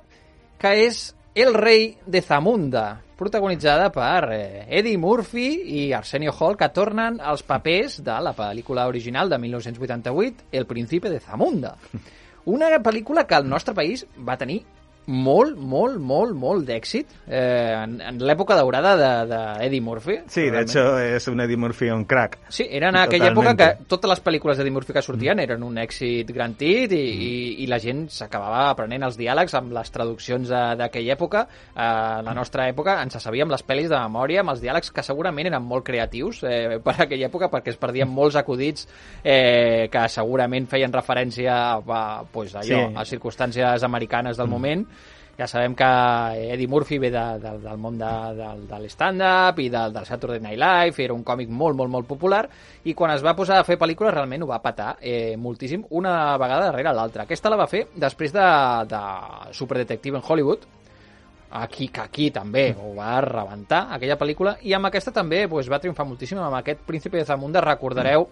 [0.63, 5.49] que és El rei de Zamunda, protagonitzada per eh, Eddie Murphy
[5.81, 11.11] i Arsenio Hall, que tornen als papers de la pel·lícula original de 1988, El príncipe
[11.13, 11.75] de Zamunda.
[12.57, 14.63] Una pel·lícula que al nostre país va tenir
[15.07, 20.17] molt, molt, molt, molt d'èxit eh, en, en l'època daurada d'Eddie de, de Murphy.
[20.27, 20.57] Sí, realment.
[20.57, 22.39] de hecho és un Eddie Murphy un crack.
[22.49, 23.63] Sí, era en aquella Totalmente.
[23.63, 25.47] època que totes les pel·lícules d'Eddie Murphy que sortien mm.
[25.47, 27.29] eren un èxit garantit i, mm.
[27.29, 31.47] i, i la gent s'acabava aprenent els diàlegs amb les traduccions d'aquella època.
[31.71, 31.89] Eh,
[32.27, 35.63] la nostra època ens sabíem les pel·lis de memòria amb els diàlegs que segurament eren
[35.63, 38.89] molt creatius eh, per aquella època perquè es perdien molts acudits
[39.23, 42.99] eh, que segurament feien referència a, pues, allò, sí.
[42.99, 44.57] a circumstàncies americanes del mm.
[44.57, 44.87] moment
[45.37, 45.85] ja sabem que
[46.53, 50.41] Eddie Murphy ve de, de, del món de, de, de l'stand-up i del, del Saturday
[50.41, 52.47] Night Live, era un còmic molt, molt, molt popular,
[52.85, 56.37] i quan es va posar a fer pel·lícules realment ho va patar eh, moltíssim, una
[56.41, 57.27] vegada darrere l'altra.
[57.29, 58.49] Aquesta la va fer després de,
[58.89, 59.03] de
[59.53, 60.65] Super Detective en Hollywood,
[61.51, 65.81] aquí, que aquí també ho va rebentar, aquella pel·lícula, i amb aquesta també pues, va
[65.83, 68.31] triomfar moltíssim, amb aquest Príncipe de Zamunda, recordareu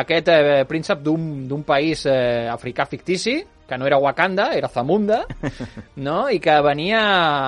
[0.00, 5.22] aquest eh, príncep d'un país eh, africà fictici, que no era Wakanda, era Zamunda,
[6.06, 6.18] no?
[6.28, 7.00] i que venia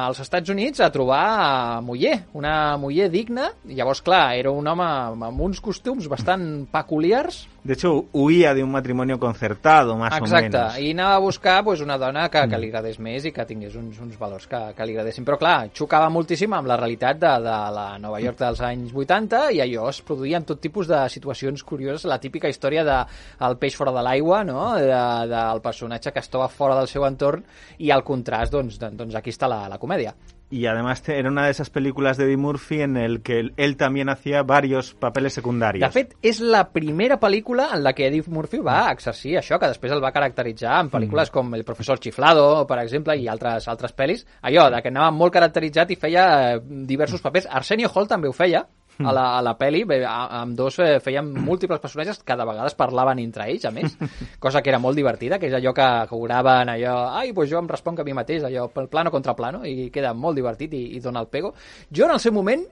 [0.07, 5.43] als Estats Units a trobar muller, una muller digna, llavors, clar, era un home amb
[5.43, 7.43] uns costums bastant peculiars.
[7.64, 10.55] De hecho, huía de un matrimonio concertado, más Exacte, o menos.
[10.55, 13.44] Exacte, i anava a buscar pues, una dona que, que li agradés més i que
[13.46, 15.22] tingués uns, uns valors que, que li agradessin.
[15.29, 19.44] Però, clar, xocava moltíssim amb la realitat de, de la Nova York dels anys 80
[19.55, 22.98] i allò es produïen tot tipus de situacions curioses, la típica història de
[23.46, 24.72] el peix fora de l'aigua, no?
[24.75, 27.46] de, del personatge que es troba fora del seu entorn
[27.79, 30.16] i al contrast, doncs, doncs aquí està la, la comèdia.
[30.53, 33.55] Y además te- era una de esas películas de Eddie Murphy en el que él,
[33.57, 35.88] él también hacía varios papeles secundarios.
[35.88, 39.67] De fet, és la primera pel·lícula en la que Eddie Murphy va exercir això, que
[39.73, 41.33] després el va caracteritzar en pel·lícules Mm.
[41.33, 44.27] com El professor Chiflado, per exemple, i altres altres pel·lis.
[44.43, 47.49] Allò, de que anava molt caracteritzat i feia eh, diversos papers.
[47.51, 48.67] Arsenio Hall també ho feia.
[48.99, 52.77] A la, a la pel·li, bé, amb dos eh, feien múltiples personatges que de vegades
[52.79, 53.97] parlaven entre ells, a més,
[54.45, 57.71] cosa que era molt divertida, que és allò que, oraven allò, ai, pues jo em
[57.71, 61.03] responc a mi mateix, allò, pel plano contra plano, i queda molt divertit i, i
[61.03, 61.55] dona el pego.
[61.91, 62.65] Jo, en el seu moment,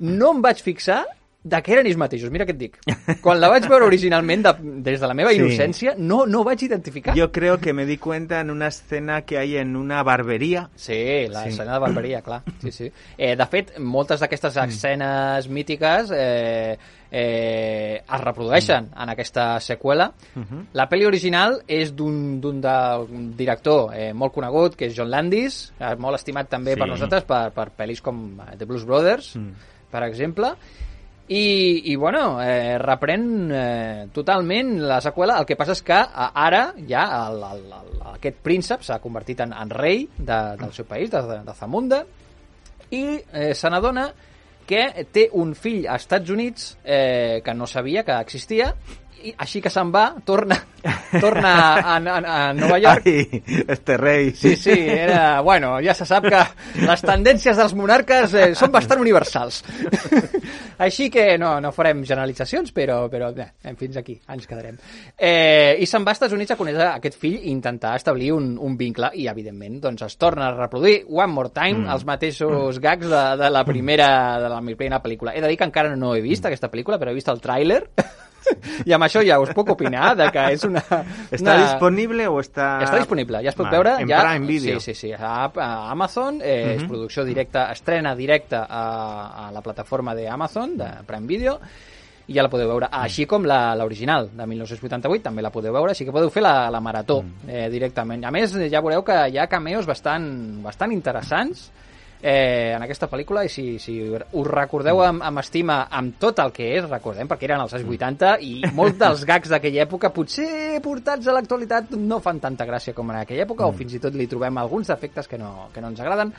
[0.00, 1.04] no em vaig fixar
[1.48, 2.76] de què eren ells mateixos, mira què et dic.
[3.22, 4.52] Quan la vaig veure originalment, de,
[4.84, 5.38] des de la meva Sí.
[5.40, 7.14] innocència, no, no vaig identificar.
[7.16, 10.68] Yo creo que me di cuenta en una escena que hay en una barbería.
[10.76, 11.48] Sí, la Sí.
[11.50, 12.42] escena de barberia, clar.
[12.60, 12.92] Sí, sí.
[13.16, 14.68] Eh, de fet, moltes d'aquestes Mm.
[14.68, 16.76] escenes mítiques eh,
[17.10, 20.12] eh, es reprodueixen en aquesta seqüela.
[20.34, 20.66] Mhm.
[20.74, 22.40] La pel·li original és d'un
[23.36, 26.80] director eh, molt conegut, que és John Landis, molt estimat també Sí.
[26.80, 29.52] per nosaltres, per, per pel·lis com The Blues Brothers, Mm.
[29.90, 30.52] per exemple,
[31.28, 35.36] i, i bueno, eh, reprèn eh, totalment la seqüela.
[35.40, 39.44] El que passa és que eh, ara ja el, el, el, aquest príncep s'ha convertit
[39.44, 42.00] en, en rei de, del seu país, de, de, Zamunda,
[42.90, 44.08] i eh, se n'adona
[44.68, 48.74] que té un fill a Estats Units eh, que no sabia que existia
[49.24, 50.56] i així que se'n va, torna,
[51.24, 54.30] torna a, a, a Nova York Ay, este rey.
[54.32, 55.40] Sí, sí, era...
[55.40, 56.42] Bueno, ja se sap que
[56.84, 59.62] les tendències dels monarques eh, són bastant universals.
[60.86, 64.78] Així que no, no farem generalitzacions, però, però eh, fins aquí ens quedarem.
[65.16, 68.52] Eh, I se'n va als Estats Units a conèixer aquest fill i intentar establir un,
[68.62, 71.96] un vincle i, evidentment, doncs es torna a reproduir one more time mm.
[71.96, 75.34] els mateixos gags de, de, la primera, de la primera pel·lícula.
[75.34, 77.82] He de dir que encara no he vist aquesta pel·lícula, però he vist el tràiler
[78.86, 80.82] i amb això ja us puc opinar de que és una...
[81.30, 81.56] ¿Está una...
[81.64, 82.78] disponible o está...?
[82.84, 83.94] Està disponible, ja es pot Vale, veure.
[84.02, 84.80] En ja, Prime Video.
[84.80, 85.12] Sí, sí, sí.
[85.12, 88.82] A, a Amazon, eh, és producció directa, estrena directa a,
[89.46, 91.58] a la plataforma d'Amazon, de Prime Video,
[92.28, 92.90] i ja la podeu veure.
[92.92, 96.68] Així com la- l'original, de 1988, també la podeu veure, així que podeu fer la,
[96.70, 98.26] la marató eh, directament.
[98.28, 100.28] A més, ja veureu que hi ha cameos bastant,
[100.64, 101.70] bastant interessants
[102.22, 106.52] eh, en aquesta pel·lícula i si, si us recordeu amb, amb estima amb tot el
[106.54, 110.80] que és, recordem, perquè eren els anys 80 i molts dels gags d'aquella època potser
[110.84, 114.18] portats a l'actualitat no fan tanta gràcia com en aquella època o fins i tot
[114.18, 116.34] li trobem alguns defectes que no, que no ens agraden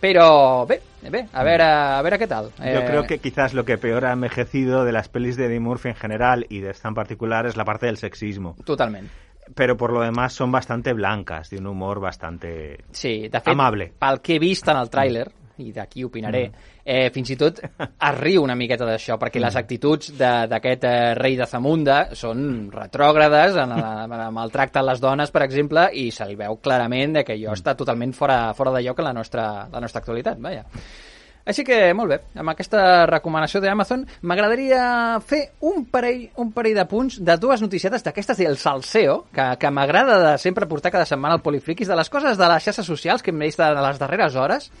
[0.00, 2.50] però bé, bé, a veure, a veure què tal.
[2.58, 5.58] Yo Eh, creo que quizás lo que peor ha envejecido de las pelis de Eddie
[5.58, 8.56] Murphy en general y de esta en particular es la parte del sexismo.
[8.64, 9.08] Totalment.
[9.54, 12.84] Pero por lo demás son bastante blancas, de un humor bastante...
[12.90, 13.92] Sí, de fet, Amable.
[13.98, 15.28] pel que he vist en el tràiler,
[15.62, 16.42] i d'aquí opinaré,
[16.84, 21.36] eh, fins i tot es riu una miqueta d'això, perquè les actituds d'aquest eh, rei
[21.38, 26.28] de Zamunda són retrògrades en, en el tracte a les dones, per exemple, i se
[26.28, 29.82] li veu clarament que allò està totalment fora, fora de lloc en la nostra, la
[29.82, 30.66] nostra actualitat, vaja.
[31.46, 36.84] Així que, molt bé, amb aquesta recomanació d'Amazon m'agradaria fer un parell, un parell de
[36.90, 41.38] punts de dues noticietes d'aquestes del salseo, que, que m'agrada de sempre portar cada setmana
[41.38, 44.34] al Polifriquis, de les coses de les xarxes socials que hem vist de les darreres
[44.34, 44.72] hores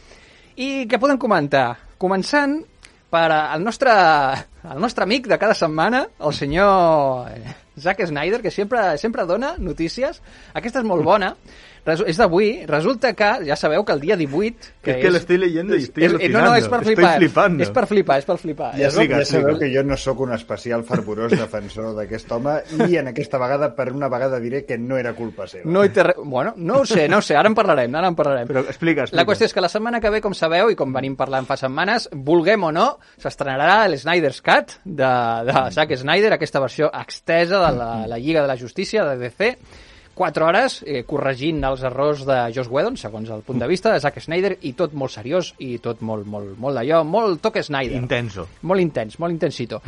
[0.56, 1.68] i que podem comentar.
[2.02, 2.58] Començant
[3.14, 3.94] per el nostre,
[4.66, 9.54] el nostre amic de cada setmana, el senyor eh, Zack Snyder, que sempre, sempre dona
[9.62, 10.18] notícies.
[10.52, 11.36] Aquesta és molt bona.
[11.86, 12.48] Resu és d'avui.
[12.66, 14.72] Resulta que, ja sabeu que el dia 18...
[14.82, 17.12] Que es que lo estoy leyendo y estoy és, és, no, no, és per flipar.
[17.14, 17.62] Estoy flipando.
[17.62, 18.70] És per flipar, és per flipar.
[18.76, 22.56] Ja, És el- ja sabeu que jo no sóc un especial fervorós defensor d'aquest home
[22.88, 25.70] i en aquesta vegada, per una vegada, diré que no era culpa seva.
[25.70, 26.16] No hi té res...
[26.24, 28.48] Bueno, no ho sé, no ho sé, ara en parlarem, ara en parlarem.
[28.50, 29.22] Pero explica, explica.
[29.22, 31.56] La qüestió és que la setmana que ve, com sabeu, i com venim parlant fa
[31.56, 32.88] setmanes, vulguem o no,
[33.22, 35.12] s'estrenarà el Snyder's Cut de,
[35.46, 39.52] de Zack Snyder, aquesta versió extesa de la, la Lliga de la Justícia de DC,
[40.16, 44.00] 4 hores eh, corregint els errors de Joss Whedon, segons el punt de vista de
[44.00, 48.00] Zack Snyder, i tot molt seriós i tot molt, molt, molt d'allò, molt toque Snyder.
[48.00, 48.46] Intenso.
[48.64, 49.82] Molt intens, molt intensito.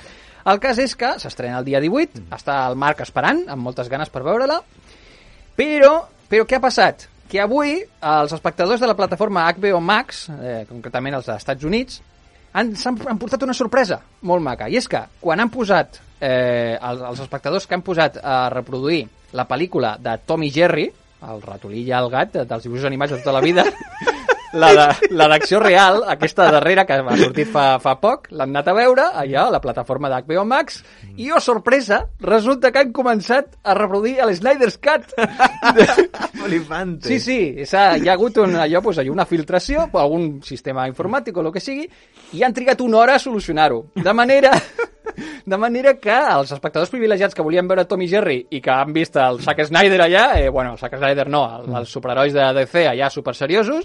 [0.48, 4.12] El cas és que s'estrena el dia 18, està el Marc esperant, amb moltes ganes
[4.12, 4.60] per veure-la,
[5.56, 5.94] però,
[6.28, 7.08] però què ha passat?
[7.28, 12.02] Que avui els espectadors de la plataforma HBO Max, eh, concretament els dels Estats Units,
[12.52, 14.68] han, s'han, han portat una sorpresa molt maca.
[14.68, 19.04] I és que quan han posat, eh, els, els espectadors que han posat a reproduir
[19.38, 20.88] la pel·lícula de Tom i Jerry,
[21.28, 23.64] el ratolí i el gat, dels dibuixos animats de tota la vida,
[24.52, 29.06] la d'acció real, aquesta darrera que ha sortit fa, fa poc, l'han anat a veure
[29.22, 30.82] allà a la plataforma d'HBO Max
[31.16, 35.12] i, oh, sorpresa, resulta que han començat a reproduir el Snyder's Cut.
[36.42, 37.08] Flipante.
[37.08, 40.86] Sí, sí, s'ha- hi ha hagut un, allò, doncs, allò, una filtració, per algun sistema
[40.88, 41.88] informàtic o el que sigui,
[42.38, 43.84] i han trigat una hora a solucionar-ho.
[43.96, 44.54] De manera...
[45.46, 48.92] De manera que els espectadors privilegiats que volien veure Tom i Jerry i que han
[48.96, 52.44] vist el Zack Snyder allà, eh, bueno, el Zack Snyder no, el, els superherois de
[52.60, 53.82] DC allà super seriosos,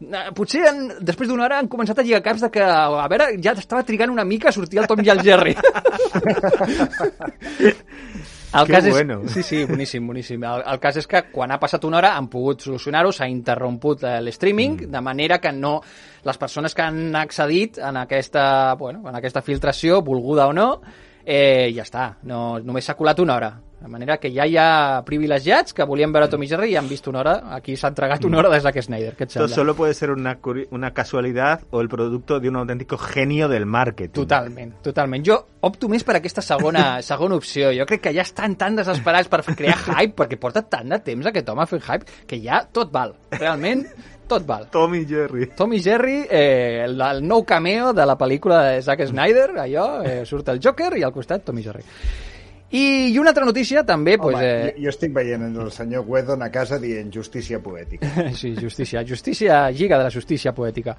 [0.00, 3.26] eh, potser en, després d'una hora han començat a lligar caps de que, a veure,
[3.42, 5.54] ja estava trigant una mica a sortir el Tom i el Jerry.
[8.52, 9.20] El Que cas és, bueno.
[9.30, 10.42] Sí, sí, boníssim, boníssim.
[10.42, 14.02] El, el cas és que quan ha passat una hora han pogut solucionar-ho, s'ha interromput
[14.02, 14.90] eh, l'streaming, mm.
[14.90, 15.76] de manera que no
[16.26, 20.68] les persones que han accedit en aquesta, bueno, en aquesta filtració, volguda o no,
[21.24, 23.52] eh, ja està, no, només s'ha colat una hora.
[23.80, 26.88] De manera que ja hi ha privilegiats que volien veure Tom i Jerry i han
[26.88, 29.54] vist una hora, aquí s'ha entregat una hora de Snyder, què et Esto sembla?
[29.54, 30.38] solo puede ser una,
[30.70, 34.12] una casualidad o el producto de un auténtico genio del marketing.
[34.20, 35.24] Totalment, totalment.
[35.24, 37.72] Jo opto més per aquesta segona, segona opció.
[37.72, 41.32] Jo crec que ja estan tan desesperats per crear hype, perquè porta tant de temps
[41.32, 43.16] aquest home fent hype, que ja tot val.
[43.32, 43.86] Realment,
[44.28, 44.68] tot val.
[44.70, 45.48] Tom y Jerry.
[45.56, 49.86] Tom i Jerry, eh, el, el nou cameo de la pel·lícula de Zack Snyder, allò,
[50.04, 51.82] eh, surt el Joker i al costat Tom i Jerry.
[52.70, 56.04] I, i una altra notícia també, Home, pues, eh, jo, jo estic veient el senyor
[56.06, 58.06] Whedon a casa dient justícia poètica.
[58.40, 59.02] Sí, justícia.
[59.06, 60.96] Justícia, lliga de la justícia poètica.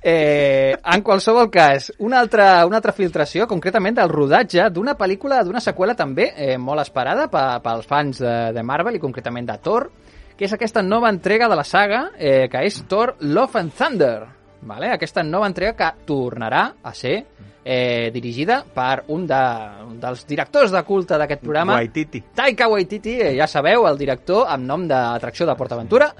[0.00, 5.60] Eh, en qualsevol cas, una altra, una altra filtració, concretament del rodatge d'una pel·lícula, d'una
[5.60, 9.90] seqüela també eh, molt esperada pe, pels fans de, de Marvel i concretament de Thor,
[10.38, 14.18] que és aquesta nova entrega de la saga, eh, que és Thor Love and Thunder.
[14.62, 14.94] Vale?
[14.94, 17.18] Aquesta nova entrega que tornarà a ser
[17.64, 19.40] eh, dirigida per un, de,
[19.86, 22.22] un dels directors de culte d'aquest programa, Waititi.
[22.34, 26.12] Taika Waititi, eh, ja sabeu, el director amb nom d'atracció de PortAventura,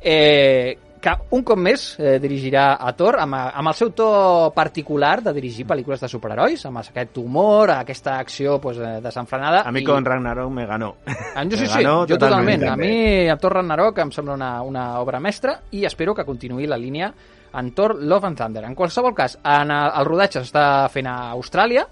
[0.00, 5.16] eh, que un cop més eh, dirigirà a Thor amb, amb el seu to particular
[5.24, 9.64] de dirigir pel·lícules de superherois, amb aquest humor, aquesta acció pues, eh, desenfrenada.
[9.66, 10.92] A mí i- con Ragnarok me ganó.
[11.34, 12.60] Ah, jo sí, sí, ganó jo totalment.
[12.62, 12.68] totalmente.
[12.68, 16.68] A mi, a Thor Ragnarok, em sembla una, una obra mestra i espero que continuï
[16.70, 17.12] la línia
[17.54, 18.64] en Thor Love and Thunder.
[18.64, 21.84] En qualsevol cas, en el, el rodatge s'està fent a Austràlia,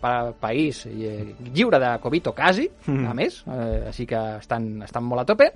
[0.00, 3.06] pa, país eh, lliure de Covid o quasi, Mm.
[3.08, 5.52] a més, eh, així que estan, estan molt a tope,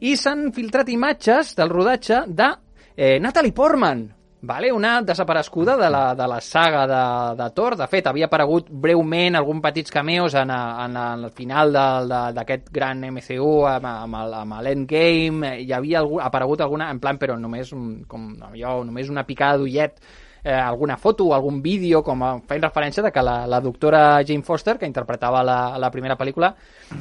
[0.00, 2.50] i s'han filtrat imatges del rodatge de
[2.96, 4.04] eh, Natalie Portman,
[4.46, 4.70] vale?
[4.72, 7.76] una desapareguda de la, de la saga de, de Thor.
[7.76, 13.00] De fet, havia aparegut breument alguns petits cameos en, a- en el final d'aquest gran
[13.10, 15.54] MCU amb, amb el- amb l'Endgame.
[15.62, 19.58] Hi havia algú, aparegut alguna, en plan, però només, un- com allò, només una picada
[19.58, 19.98] d'ullet
[20.44, 24.22] eh, alguna foto o algun vídeo com a, fent referència de que la, la doctora
[24.26, 26.52] Jane Foster, que interpretava la, la primera pel·lícula,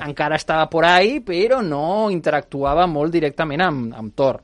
[0.06, 4.40] encara estava por ahí, però no interactuava molt directament amb, amb Thor.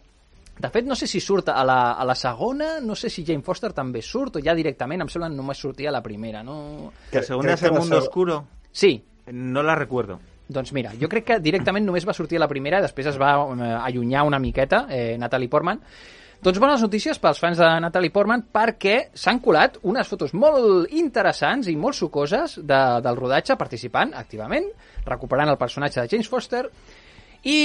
[0.60, 3.42] De fet, no sé si surt a la, a la segona, no sé si Jane
[3.44, 6.92] Foster també surt o ja directament, em sembla que només sortia a la primera, no...
[7.14, 8.42] La segunda es el la mundo seg- oscuro.
[8.72, 10.20] Sí, No la recuerdo.
[10.50, 13.36] doncs mira, jo crec que directament només va sortir a la primera, després es va
[13.38, 15.80] eh, allunyar una miqueta, eh, Natalie Portman.
[16.42, 21.68] Doncs bones notícies pels fans de Natalie Portman perquè s'han colat unes fotos molt interessants
[21.68, 24.66] i molt sucoses de, del rodatge participant activament,
[25.06, 26.64] recuperant el personatge de James Foster
[27.44, 27.60] i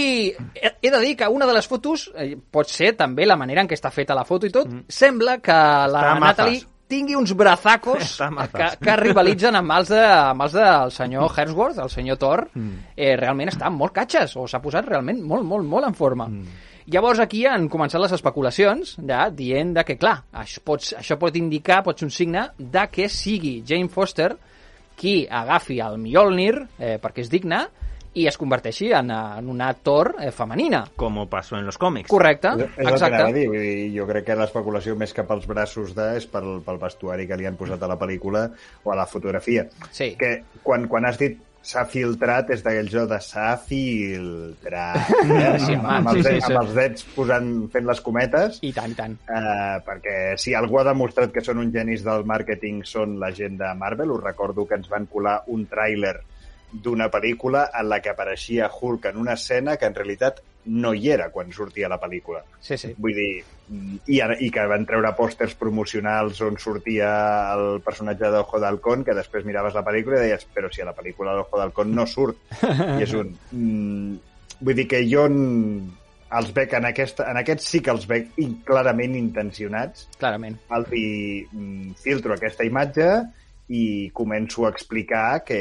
[0.55, 3.71] he, de dir que una de les fotos, eh, pot ser també la manera en
[3.71, 5.57] què està feta la foto i tot, sembla que
[5.91, 6.21] la Està.
[6.21, 6.63] Natalie
[6.95, 8.19] tingui uns brazacos
[8.55, 13.15] que, que rivalitzen amb els, de, amb els del senyor Hemsworth, el senyor Thor, eh,
[13.19, 16.29] realment està molt catxes, o s'ha posat realment molt, molt, molt en forma.
[16.93, 21.37] Llavors aquí han començat les especulacions de, dient de que, clar, això pot, això pot
[21.41, 24.35] indicar, pot ser un signe de que sigui Jane Foster
[24.95, 27.65] qui agafi el Mjolnir, eh, perquè és digne,
[28.14, 30.85] i es converteixi en, eh, en una Thor eh, femenina.
[30.96, 32.09] Como pasó en los cómics.
[32.09, 33.33] Correcte, És el que anava a exacte.
[33.40, 37.37] dir, jo crec que l'especulació més que pels braços de és pel, pel vestuari que
[37.40, 38.48] li han posat a la pel·lícula
[38.85, 39.66] o a la fotografia.
[39.90, 40.14] Sí.
[40.20, 45.59] Que quan, quan has dit s'ha filtrat és d'aquell joc de s'ha filtrat eh?
[45.62, 46.53] Sí, amb, amb, sí, els, sí, dets, sí.
[46.53, 49.16] amb els dets posant, fent les cometes I tant, i tant.
[49.33, 53.57] eh, perquè si algú ha demostrat que són uns genis del màrqueting són la gent
[53.61, 56.18] de Marvel, us recordo que ens van colar un tràiler
[56.83, 61.11] d'una pel·lícula en la que apareixia Hulk en una escena que en realitat no hi
[61.13, 62.41] era quan sortia la pel·lícula.
[62.65, 62.95] Sí, sí.
[62.99, 63.45] Vull dir,
[64.09, 67.11] i, ara- i que van treure pòsters promocionals on sortia
[67.53, 70.97] el personatge d'Ojo d'Halcón, que després miraves la pel·lícula i deies, però si a la
[70.97, 72.41] pel·lícula d'Ojo d'Halcón no surt.
[72.99, 73.35] I és un...
[73.53, 74.17] Mm,
[74.65, 78.33] vull dir que jo els veig en, aquesta, en aquests sí que els veig
[78.67, 80.09] clarament intencionats.
[80.19, 80.57] Clarament.
[80.75, 81.07] Els hi
[81.53, 83.11] mm, filtro aquesta imatge
[83.69, 85.61] i començo a explicar que,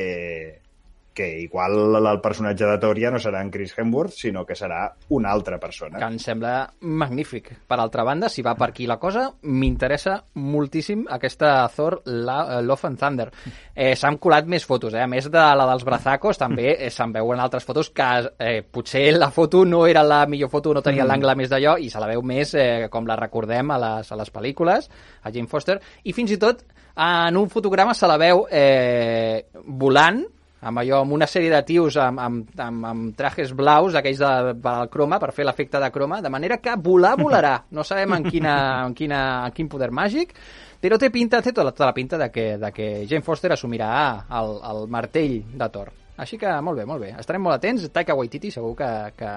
[1.13, 4.88] que igual el personatge de Thor ja no serà en Chris Hemsworth, sinó que serà
[5.10, 5.99] una altra persona.
[5.99, 7.52] que em sembla magnífic.
[7.67, 12.62] Per altra banda, si va per aquí la cosa, m'interessa moltíssim aquesta Thor la, eh,
[12.63, 13.29] Love and Thunder.
[13.75, 15.04] Eh, S'han colat més fotos, eh?
[15.04, 18.10] a més de la dels brazacos, també eh, se'n veuen altres fotos que
[18.40, 21.90] eh, potser la foto no era la millor foto, no tenia l'angle més d'allò, i
[21.90, 24.90] se la veu més eh, com la recordem a les, a les pel·lícules,
[25.23, 26.63] a Jane Foster, i fins i tot
[26.96, 30.23] en un fotograma se la veu eh, volant
[30.63, 34.53] amb allò, amb una sèrie de tios amb, amb, amb, amb trajes blaus, aquells de,
[34.63, 37.55] del croma, per fer l'efecte de croma, de manera que volar volarà.
[37.71, 38.55] No sabem en, quina,
[38.85, 40.35] en, quina, en quin poder màgic,
[40.83, 43.53] però té pinta, té tota la, tota la pinta de que, de que Jane Foster
[43.55, 43.91] assumirà
[44.39, 45.93] el, el martell de Thor.
[46.21, 47.11] Així que molt bé, molt bé.
[47.17, 47.87] Estarem molt atents.
[47.93, 49.31] Taika Waititi segur que, que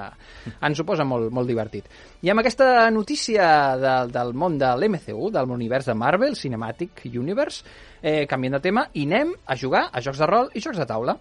[0.69, 1.89] ens ho posa molt, molt divertit.
[2.23, 3.49] I amb aquesta notícia
[3.81, 7.65] de, del món de l'MCU, del univers de Marvel, Cinematic Universe,
[8.03, 10.91] eh, canviant de tema, i anem a jugar a jocs de rol i jocs de
[10.93, 11.17] taula.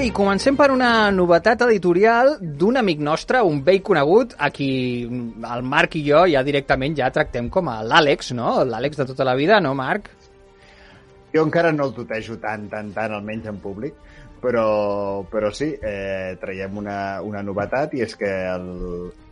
[0.00, 4.68] I comencem per una novetat editorial d'un amic nostre, un vell conegut, a qui
[5.04, 8.54] el Marc i jo ja directament ja tractem com a l'Àlex, no?
[8.64, 10.08] L'Àlex de tota la vida, no, Marc?
[11.34, 13.98] Jo encara no el tutejo tant, tant, tant, almenys en públic,
[14.40, 18.70] però, però sí, eh, traiem una, una novetat i és que el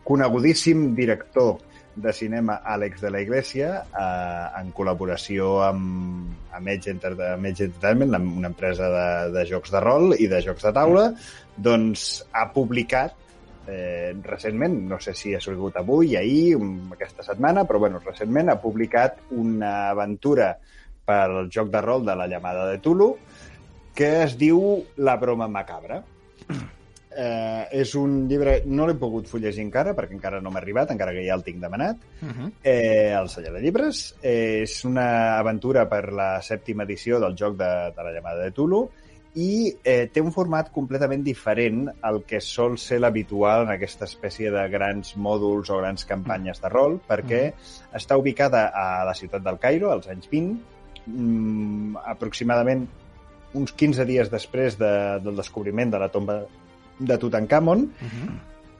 [0.04, 1.56] conegudíssim director
[2.02, 7.68] de cinema Àlex de la Iglesia, eh, en col·laboració amb, amb, Edge, Enter, amb Edge
[7.68, 11.08] Entertainment, una empresa de, de jocs de rol i de jocs de taula,
[11.56, 13.16] doncs ha publicat
[13.68, 16.56] eh, recentment, no sé si ha sortit avui, ahir,
[16.94, 20.54] aquesta setmana, però bueno, recentment ha publicat una aventura
[21.08, 23.14] pel joc de rol de la llamada de Tulu
[23.98, 24.60] que es diu
[25.02, 26.04] La broma macabra.
[27.10, 28.58] Eh, és un llibre...
[28.66, 31.60] No l'he pogut fullegir encara, perquè encara no m'ha arribat, encara que ja el tinc
[31.62, 31.96] demanat.
[32.20, 32.52] Uh -huh.
[32.62, 34.16] eh, el celler de llibres.
[34.22, 38.50] Eh, és una aventura per la sèptima edició del joc de, de la llamada de
[38.50, 38.88] Tulu
[39.34, 44.50] i eh, té un format completament diferent al que sol ser l'habitual en aquesta espècie
[44.50, 47.96] de grans mòduls o grans campanyes de rol, perquè uh -huh.
[48.00, 50.56] està ubicada a la ciutat del Cairo, als anys 20,
[51.06, 52.88] mm, aproximadament
[53.54, 56.42] uns 15 dies després de, del descobriment de la tomba
[56.98, 58.30] de Tutankamon, uh -huh.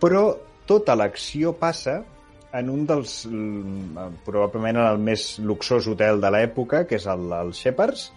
[0.00, 2.02] però tota l'acció passa
[2.52, 3.28] en un dels,
[4.24, 8.12] probablement en el més luxós hotel de l'època, que és el, el Shepherds,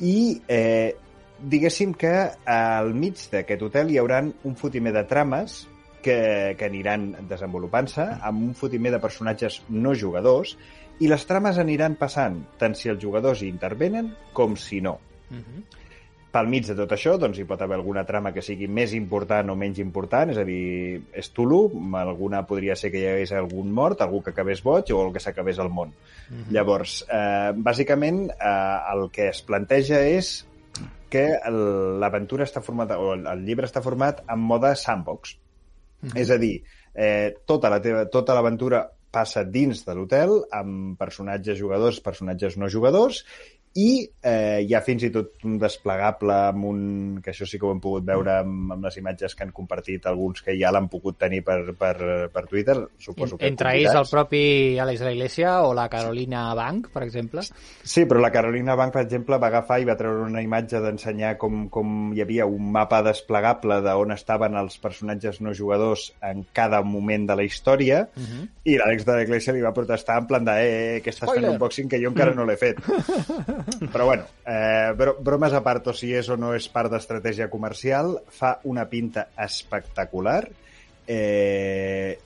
[0.00, 0.94] i eh,
[1.40, 2.12] diguéssim que
[2.44, 5.66] al mig d'aquest hotel hi haurà un fotimer de trames
[6.02, 10.56] que, que aniran desenvolupant-se amb un fotimer de personatges no jugadors
[11.00, 14.98] i les trames aniran passant tant si els jugadors hi intervenen com si no.
[15.30, 15.85] Uh -huh
[16.36, 19.48] pel mig de tot això doncs, hi pot haver alguna trama que sigui més important
[19.48, 21.60] o menys important, és a dir, és Tulu,
[21.96, 25.22] alguna podria ser que hi hagués algun mort, algú que acabés boig o el que
[25.24, 25.94] s'acabés al món.
[26.28, 26.52] Mm -hmm.
[26.52, 30.46] Llavors, eh, bàsicament, eh, el que es planteja és
[31.08, 31.38] que
[32.02, 35.38] l'aventura està formada, o el llibre està format en mode sandbox.
[36.02, 36.20] Mm -hmm.
[36.20, 36.62] És a dir,
[36.94, 42.68] eh, tota la teva, tota l'aventura passa dins de l'hotel amb personatges jugadors, personatges no
[42.68, 43.24] jugadors
[43.76, 43.88] i
[44.24, 46.80] eh, hi ha fins i tot un desplegable amb un...
[47.22, 50.06] que això sí que ho hem pogut veure amb, amb les imatges que han compartit
[50.08, 51.96] alguns que ja l'han pogut tenir per, per,
[52.32, 54.40] per Twitter, suposo que Entre ells el propi
[54.80, 57.44] Àlex de la Iglesia o la Carolina Bank, per exemple?
[57.84, 61.34] Sí, però la Carolina Bank, per exemple, va agafar i va treure una imatge d'ensenyar
[61.42, 66.80] com, com hi havia un mapa desplegable d'on estaven els personatges no jugadors en cada
[66.80, 68.48] moment de la història uh -huh.
[68.64, 71.28] i l'Àlex de la Iglesia li va protestar en plan de eh, eh que estàs
[71.34, 72.80] fent un boxing que jo encara no l'he fet.
[73.92, 77.48] Però bueno, eh, bro bromes a part, o si és o no és part d'estratègia
[77.52, 80.44] comercial, fa una pinta espectacular.
[81.06, 82.16] Eh,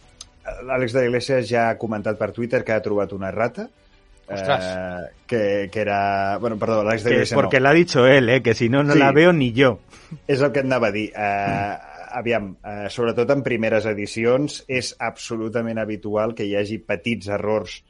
[0.67, 3.69] L'Àlex de l'Iglesia ja ha comentat per Twitter que ha trobat una rata.
[4.31, 4.39] Eh,
[5.27, 6.39] que, que era...
[6.43, 7.43] Bueno, perdó, l'Àlex de l'Iglesia no.
[7.43, 9.79] Porque l'ha dicho él, eh, que si no, no sí, la veo ni jo.
[10.27, 11.09] És el que et anava a dir.
[11.15, 11.77] Eh,
[12.21, 17.81] aviam, eh, sobretot en primeres edicions, és absolutament habitual que hi hagi petits errors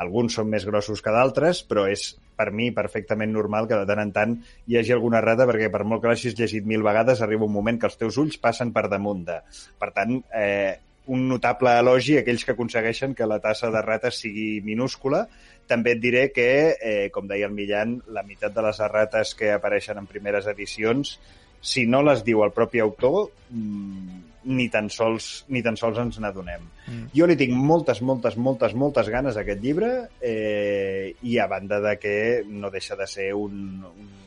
[0.00, 4.00] alguns són més grossos que d'altres, però és per mi perfectament normal que de tant
[4.00, 4.36] en tant
[4.66, 7.80] hi hagi alguna rata, perquè per molt que l'hagis llegit mil vegades, arriba un moment
[7.80, 9.42] que els teus ulls passen per damunt de.
[9.80, 10.78] Per tant, eh,
[11.10, 15.24] un notable elogi a aquells que aconsegueixen que la tassa de rates sigui minúscula.
[15.70, 16.48] També et diré que,
[16.80, 21.18] eh, com deia el Millan, la meitat de les rates que apareixen en primeres edicions,
[21.60, 26.20] si no les diu el propi autor, mmm, ni tan sols, ni tan sols ens
[26.22, 26.64] n'adonem.
[26.86, 27.10] Mm.
[27.16, 31.80] Jo li tinc moltes, moltes, moltes, moltes ganes a aquest llibre eh, i a banda
[31.84, 32.16] de que
[32.48, 34.19] no deixa de ser un, un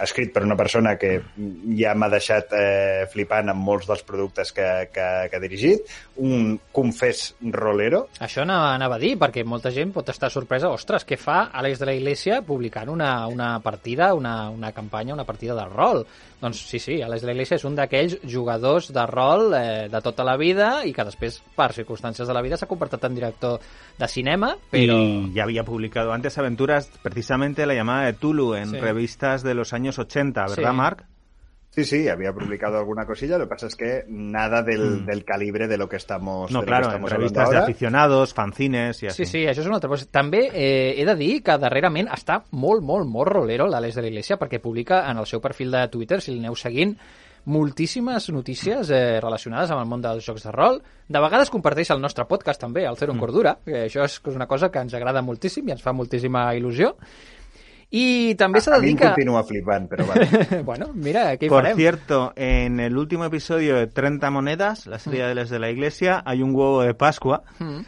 [0.00, 1.18] escrit per una persona que
[1.76, 6.54] ja m'ha deixat eh, flipant amb molts dels productes que, que, que ha dirigit, un
[6.72, 8.06] confés rolero.
[8.20, 11.80] Això anava, anava a dir, perquè molta gent pot estar sorpresa, ostres, què fa Àlex
[11.82, 16.04] de la Iglesia publicant una, una partida, una, una campanya, una partida de rol?
[16.40, 20.00] Doncs sí, sí, Àlex de la Iglesia és un d'aquells jugadors de rol eh, de
[20.00, 23.58] tota la vida i que després, per circunstàncies de la vida, s'ha convertit en director
[24.00, 24.96] de cinema, però...
[25.00, 28.78] Y ya había publicado antes aventuras, precisamente la llamada de Tulu, en Sí.
[28.78, 30.76] revistas de los años 80, ¿verdad, Sí.
[30.76, 31.04] Marc?
[31.72, 35.06] Sí, sí, había publicado alguna cosilla, lo que pasa es que nada del, Mm.
[35.06, 37.62] del calibre de lo que estamos, No, claro, que en estamos revistas ahora.
[37.62, 39.24] aficionados, fanzines y así.
[39.24, 40.04] Sí, sí, això és una altra cosa.
[40.10, 44.08] També eh, he de dir que darrerament està molt, molt, molt rolero l'Àlex de la
[44.08, 46.96] Iglesia perquè publica en el seu perfil de Twitter, si l'aneu seguint,
[47.46, 50.82] moltíssimes notícies eh, relacionades amb el món dels jocs de rol.
[51.08, 54.46] De vegades comparteix el nostre podcast també, el Zero en Cordura, que això és una
[54.46, 56.94] cosa que ens agrada moltíssim i ens fa moltíssima il·lusió.
[57.90, 59.06] I també s'ha A de mi dir em que...
[59.08, 60.62] continua flipant, vale.
[60.64, 61.76] bueno, mira, Por farem?
[61.76, 66.22] cierto, en el último episodio de 30 monedas, la serie de Les de la Iglesia,
[66.24, 67.80] hay un huevo de Pascua Mm.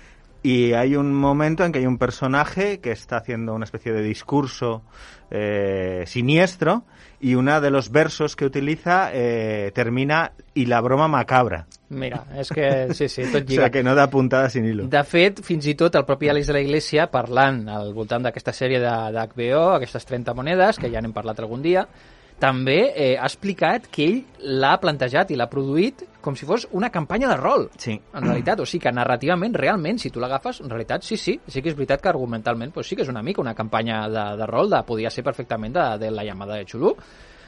[0.42, 4.03] y hay un momento en que hay un personaje que está haciendo una especie de
[4.03, 4.82] discurso
[5.30, 6.82] eh, siniestro
[7.23, 11.66] y uno de los versos que utiliza eh, termina y la broma macabra.
[11.89, 13.62] Mira, és que sí, sí, tot O lliga.
[13.64, 14.89] sea que no da puntada sin hilo.
[14.89, 18.53] De fet, fins i tot el propi Àlex de la Iglesia, parlant al voltant d'aquesta
[18.53, 21.87] sèrie de- d'HBO, aquestes 30 monedes, que ja n'hem parlat algun dia,
[22.43, 26.90] també eh, ha explicat que ell l'ha plantejat i l'ha produït com si fos una
[26.95, 27.68] campanya de rol.
[27.78, 27.95] Sí.
[27.95, 31.62] En realitat, o sigui que narrativament, realment, si tu l'agafes, en realitat sí, sí, sí
[31.62, 34.49] que és veritat que argumentalment pues, sí que és una mica una campanya de, de
[34.51, 36.97] rol, de, podia ser perfectament de, de la llamada de Xulú,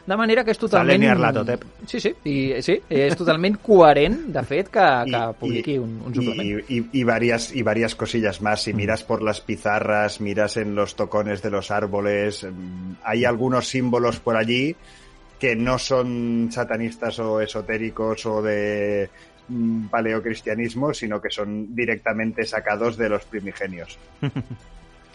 [0.06, 1.00] de manera que és totalment...
[1.00, 1.62] Nyarlathotep.
[1.88, 6.64] Sí, sí, i, sí, és totalment coherent, de fet, que, que publiqui un, un suplement.
[6.68, 8.62] y, y- y varias y varias cosillas más.
[8.62, 13.66] Si miras por las pizarras, miras en los tocones de los árboles, mm, hay algunos
[13.68, 14.76] símbolos por allí
[15.38, 19.08] que no son satanistas o esotéricos o de
[19.48, 23.98] mm, paleocristianismo, sino que son directamente sacados de los primigenios.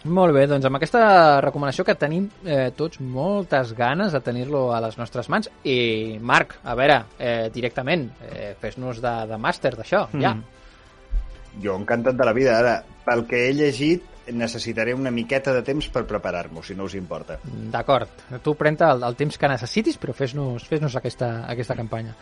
[0.08, 1.02] Molt bé, doncs amb aquesta
[1.44, 5.50] recomanació que tenim eh, tots moltes ganes de tenir-lo a les nostres mans.
[5.68, 10.32] I, Marc, a veure, eh, directament, eh, fes-nos de, de màster d'això, ja.
[10.32, 11.60] Mm.
[11.60, 12.56] Jo encantat de la vida.
[12.56, 16.94] Ara, pel que he llegit, necessitaré una miqueta de temps per preparar-m'ho, si no us
[16.94, 17.40] importa.
[17.44, 22.14] D'acord, tu pren el, el temps que necessitis, però fes-nos fes aquesta, aquesta campanya.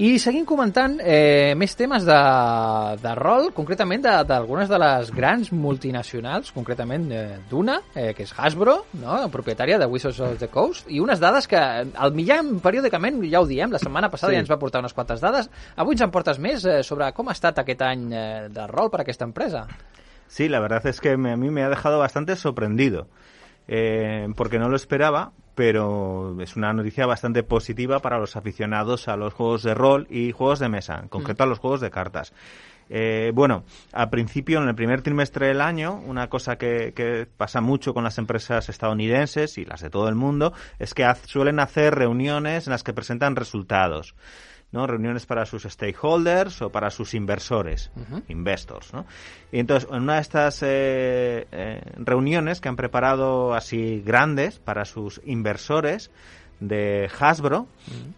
[0.00, 2.16] I seguim comentant eh, més temes de,
[3.02, 8.24] de rol, concretament de- d'algunes de, de les grans multinacionals, concretament eh, d'una, eh, que
[8.24, 9.18] és Hasbro, no?
[9.30, 13.46] propietària de Wizards of the Coast, i unes dades que al Millán periòdicament, ja ho
[13.46, 14.38] diem, la setmana passada sí.
[14.40, 17.28] ja ens va portar unes quantes dades, avui ens en portes més eh, sobre com
[17.28, 19.66] ha estat aquest any eh, de rol per a aquesta empresa.
[20.26, 23.06] Sí, la verdad es que me- a mí me ha dejado bastante sorprendido,
[23.68, 29.16] eh, porque no lo esperaba, pero es una noticia bastante positiva para los aficionados a
[29.16, 32.32] los juegos de rol y juegos de mesa, en concreto a los juegos de cartas.
[32.94, 37.60] Eh, bueno, al principio, en el primer trimestre del año, una cosa que, que pasa
[37.60, 41.58] mucho con las empresas estadounidenses y las de todo el mundo es que haz- suelen
[41.60, 44.14] hacer reuniones en las que presentan resultados.
[44.72, 44.86] ¿No?
[44.86, 47.90] reuniones para sus stakeholders o para sus inversores,
[48.28, 48.92] investors.
[48.92, 49.06] ¿no?
[49.52, 54.84] Y entonces, en una de estas eh, eh, reuniones que han preparado así grandes para
[54.84, 56.10] sus inversores
[56.60, 57.66] de Hasbro,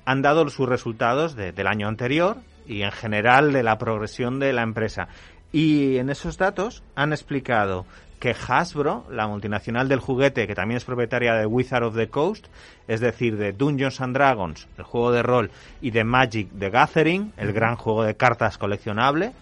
[0.04, 2.36] han dado sus resultados de- del año anterior
[2.66, 5.08] y en general de la progresión de la empresa.
[5.52, 7.86] Y en esos datos han explicado
[8.24, 12.46] que Hasbro, la multinacional del juguete, que también es propietaria de Wizard of the Coast,
[12.88, 15.50] es decir, de Dungeons and Dragons, el juego de rol,
[15.82, 19.32] y de Magic the Gathering, el gran juego de cartas coleccionable,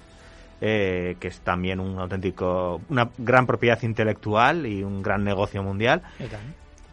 [0.61, 6.03] eh, que es también un auténtico, una gran propiedad intelectual y un gran negocio mundial,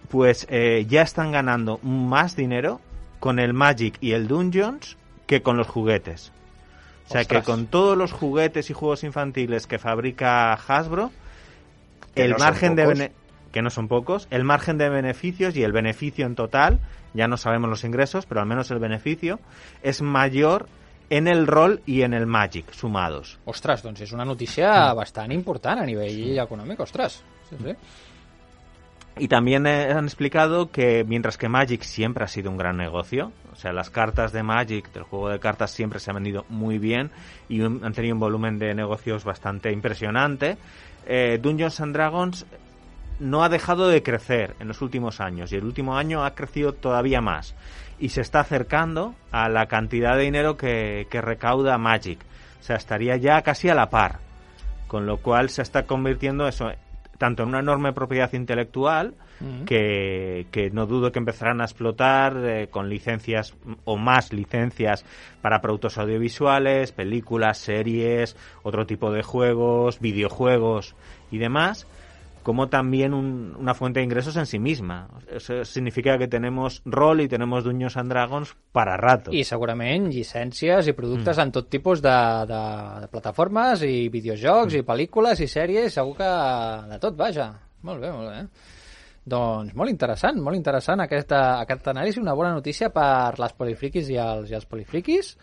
[0.10, 2.82] pues eh, ya están ganando más dinero
[3.20, 6.32] con el Magic y el Dungeons que con los juguetes.
[7.08, 7.42] O sea Ostras.
[7.42, 11.10] que con todos los juguetes y juegos infantiles que fabrica Hasbro,
[12.26, 13.12] el no margen de bene-
[13.52, 16.80] que no son pocos, el margen de beneficios y el beneficio en total,
[17.14, 19.40] ya no sabemos los ingresos, pero al menos el beneficio
[19.82, 20.68] es mayor
[21.10, 23.40] en el rol y en el Magic sumados.
[23.46, 26.38] Ostres, doncs és una notícia bastant important a nivell
[26.78, 27.24] ostres.
[27.50, 27.74] Sí, sí.
[29.18, 33.56] Y también han explicado que mientras que Magic siempre ha sido un gran negocio, o
[33.56, 37.10] sea, las cartas de Magic, del juego de cartas, siempre se han vendido muy bien
[37.50, 40.58] y un- han tenido un volumen de negocios bastante impresionante,
[41.10, 42.46] eh, Dungeons and Dragons
[43.20, 46.74] no ha dejado de crecer en los últimos años y el último año ha crecido
[46.74, 47.56] todavía más
[48.00, 52.20] y se está acercando a la cantidad de dinero que, que recauda Magic.
[52.60, 54.20] O sea, estaría ya casi a la par,
[54.88, 56.72] con lo cual se está convirtiendo eso
[57.20, 59.64] tanto en una enorme propiedad intelectual Mm.
[59.64, 63.56] que, que no dudo que empezarán a explotar eh, con licencias
[63.86, 65.06] o más licencias
[65.42, 70.96] para productos audiovisuales, películas, series, otro tipo de juegos, videojuegos
[71.32, 71.88] y demás
[72.50, 75.08] como también un- una fuente de ingresos en sí misma.
[75.32, 79.30] Eso significa que tenemos rol y tenemos Dungeons and Dragons para rato.
[79.32, 81.42] I segurament llicències i productes mm.
[81.44, 82.16] en tot tipus de,
[82.50, 82.62] de,
[83.04, 84.80] de plataformes i videojocs mm.
[84.82, 86.32] i pel·lícules i sèries, segur que
[86.90, 87.52] de tot, vaja.
[87.86, 88.42] Molt bé, molt bé.
[89.30, 94.18] Doncs molt interessant, molt interessant aquesta, aquest anàlisi, una bona notícia per les polifriquis i
[94.18, 95.36] els, i els polifriquis.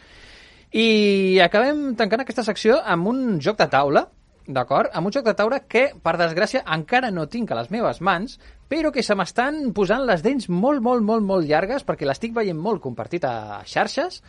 [0.75, 4.09] I acabem tancant aquesta secció amb un joc de taula,
[4.49, 4.91] d'acord?
[4.95, 8.39] Amb un joc de taula que, per desgràcia, encara no tinc a les meves mans,
[8.71, 12.59] però que se m'estan posant les dents molt, molt, molt, molt llargues perquè l'estic veient
[12.59, 14.23] molt compartit a xarxes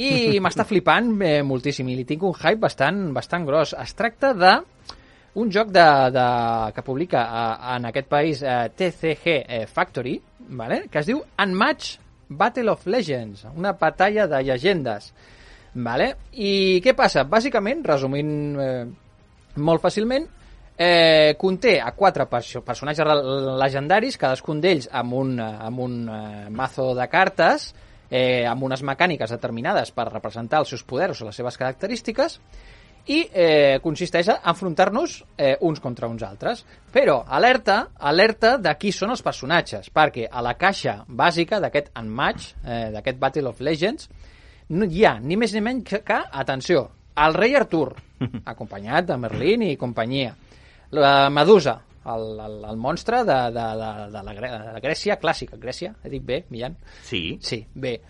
[0.00, 3.74] i m'està flipant eh, moltíssim i li tinc un hype bastant, bastant gros.
[3.78, 4.54] Es tracta de
[5.40, 6.28] un joc de, de,
[6.74, 10.16] que publica eh, en aquest país eh, TCG eh, Factory,
[10.56, 10.86] vale?
[10.90, 11.98] que es diu Unmatch
[12.30, 15.12] Battle of Legends, una batalla de llegendes.
[15.74, 16.14] Vale?
[16.32, 17.24] I què passa?
[17.30, 18.84] Bàsicament, resumint eh,
[19.60, 20.26] molt fàcilment,
[20.76, 23.06] eh, conté a quatre perso personatges
[23.60, 27.70] legendaris, cadascun d'ells amb un, eh, amb un eh, mazo de cartes,
[28.10, 32.40] eh, amb unes mecàniques determinades per representar els seus poders o les seves característiques,
[33.08, 36.64] i eh, consisteix a enfrontar-nos eh, uns contra uns altres.
[36.92, 42.54] Però, alerta, alerta de qui són els personatges, perquè a la caixa bàsica d'aquest Unmatch,
[42.64, 44.08] eh, d'aquest Battle of Legends,
[44.70, 47.94] no hi ha ni més ni menys que atenció, el rei Artur,
[48.52, 50.34] acompanyat de Merlin i companyia,
[50.96, 55.58] la Medusa, el, el, el monstre de, de, de, de, la, de la Grècia clàssica.
[55.60, 55.92] Grècia?
[56.04, 56.76] He dit bé, Millan?
[57.04, 57.38] Sí.
[57.42, 58.00] Sí, bé.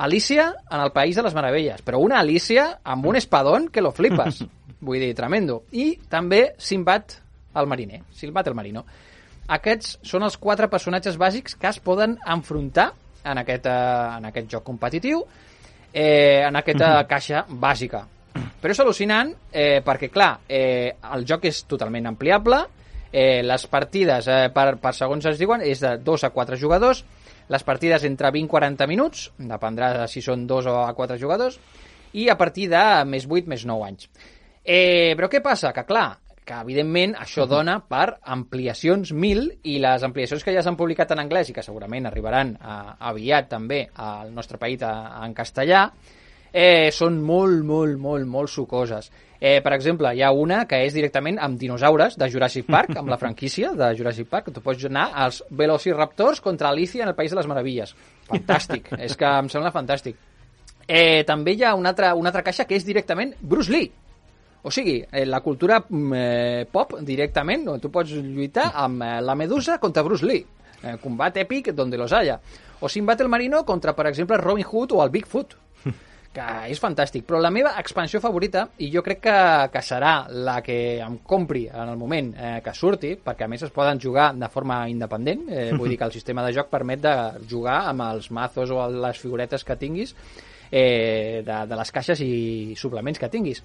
[0.00, 3.92] Alicia en el País de les Meravelles, però una Alicia amb un espadón que lo
[3.92, 4.44] flipes.
[4.80, 5.64] Vull dir, tremendo.
[5.76, 7.18] I també Sinbad
[7.60, 8.86] el mariner, Sinbad el marino.
[9.50, 12.92] Aquests són els quatre personatges bàsics que es poden enfrontar
[13.24, 15.24] en aquest, eh, en aquest joc competitiu,
[15.92, 18.06] eh, en aquesta caixa bàsica.
[18.32, 22.60] Però és al·lucinant eh, perquè, clar, eh, el joc és totalment ampliable,
[23.12, 27.04] eh, les partides, eh, per, per segons es diuen, és de 2 a 4 jugadors,
[27.50, 31.18] les partides entre 20 i 40 minuts, dependrà de si són 2 o a 4
[31.18, 31.58] jugadors,
[32.12, 34.10] i a partir de més 8, més 9 anys.
[34.62, 35.72] Eh, però què passa?
[35.74, 40.78] Que clar, que evidentment això dona per ampliacions 1000 i les ampliacions que ja s'han
[40.78, 45.34] publicat en anglès i que segurament arribaran a, aviat també al nostre país a, en
[45.36, 45.84] castellà,
[46.52, 49.10] eh, són molt, molt, molt, molt sucoses.
[49.40, 53.08] Eh, per exemple, hi ha una que és directament amb dinosaures de Jurassic Park, amb
[53.08, 57.16] la franquícia de Jurassic Park, que tu pots anar als Velociraptors contra Alicia en el
[57.16, 57.94] País de les Meravilles.
[58.28, 60.18] Fantàstic, és que em sembla fantàstic.
[60.86, 63.90] Eh, també hi ha una altra, una altra caixa que és directament Bruce Lee.
[64.62, 69.14] O sigui, eh, la cultura mm, eh, pop directament, on tu pots lluitar amb eh,
[69.24, 70.44] la Medusa contra Bruce Lee.
[70.82, 72.40] Eh, combat èpic donde los haya.
[72.80, 75.56] O Sinbad el Marino contra, per exemple, Robin Hood o el Bigfoot
[76.30, 79.38] que és fantàstic, però la meva expansió favorita, i jo crec que,
[79.74, 83.64] que serà la que em compri en el moment eh, que surti, perquè a més
[83.66, 87.02] es poden jugar de forma independent, eh, vull dir que el sistema de joc permet
[87.02, 87.16] de
[87.50, 90.14] jugar amb els mazos o les figuretes que tinguis
[90.70, 92.32] eh, de, de les caixes i
[92.78, 93.64] suplements que tinguis.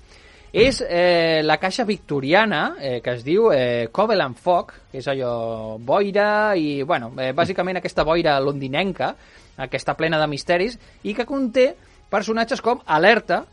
[0.55, 5.76] És eh, la caixa victoriana, eh, que es diu eh, Coveland Fog, que és allò
[5.78, 9.13] boira i, bueno, eh, bàsicament aquesta boira londinenca,
[9.55, 10.74] que està plena de misteris,
[11.07, 11.70] i que conté
[12.16, 13.43] personatges com Alerta,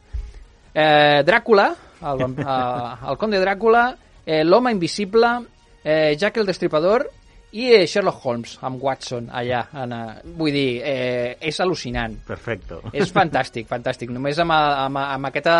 [0.72, 1.72] eh, Dràcula,
[2.12, 3.88] el, eh, el conde Dràcula,
[4.24, 5.34] eh, l'home invisible,
[5.82, 7.08] eh, Jack el Destripador
[7.52, 9.64] i eh, Sherlock Holmes amb Watson allà.
[9.82, 12.16] En, eh, vull dir, eh, és al·lucinant.
[12.26, 12.80] Perfecto.
[12.92, 14.12] És fantàstic, fantàstic.
[14.14, 15.58] Només amb, amb, amb aquesta,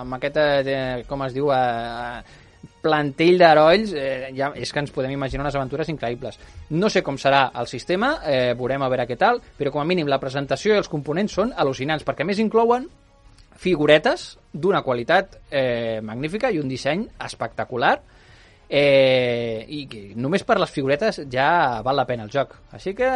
[0.00, 2.40] amb aquesta eh, com es diu, eh,
[2.84, 6.38] plantell d'herois, eh, ja, és que ens podem imaginar unes aventures increïbles.
[6.70, 9.88] No sé com serà el sistema, eh, veurem a veure què tal, però com a
[9.88, 12.88] mínim la presentació i els components són al·lucinants, perquè més inclouen
[13.56, 17.96] figuretes d'una qualitat eh, magnífica i un disseny espectacular
[18.74, 22.56] i que només per les figuretes ja val la pena el joc.
[22.74, 23.08] Així que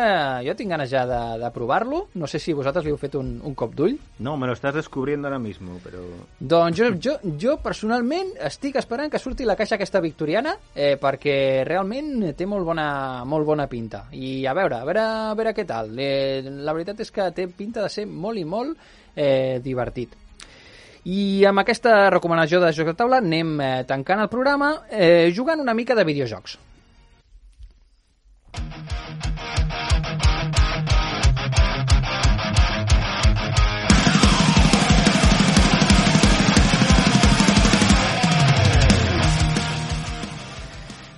[0.47, 2.05] jo tinc ganes ja de, de provar-lo.
[2.15, 3.97] No sé si vosaltres li heu fet un, un cop d'ull.
[4.23, 6.05] No, me lo estás descubriendo ahora mismo, pero...
[6.39, 11.65] Doncs jo, jo, jo personalment estic esperant que surti la caixa aquesta victoriana eh, perquè
[11.67, 14.07] realment té molt bona, molt bona pinta.
[14.13, 15.93] I a veure, a veure, a veure què tal.
[15.99, 18.79] Eh, la veritat és que té pinta de ser molt i molt
[19.17, 20.15] eh, divertit.
[21.09, 25.63] I amb aquesta recomanació de joc de taula anem eh, tancant el programa eh, jugant
[25.63, 26.59] una mica de videojocs.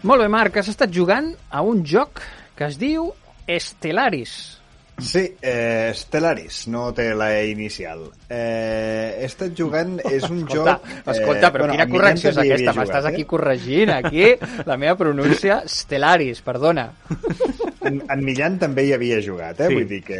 [0.06, 2.22] Molt bé, Marc, has estat jugant a un joc
[2.54, 3.10] que es diu
[3.50, 4.59] Stellaris.
[5.00, 8.06] Sí, eh, Stellaris, no té la E inicial.
[8.28, 10.88] Eh, he estat jugant, és un escolta, joc...
[10.90, 12.74] Eh, escolta, però bueno, quina correcció és aquesta?
[12.78, 14.32] M'estàs jugat, aquí corregint, aquí,
[14.68, 16.90] la meva pronúncia, Stellaris, perdona.
[17.10, 17.50] Eh?
[17.80, 19.70] En, en Millán també hi havia jugat, eh?
[19.70, 19.76] Sí.
[19.78, 20.18] Vull dir que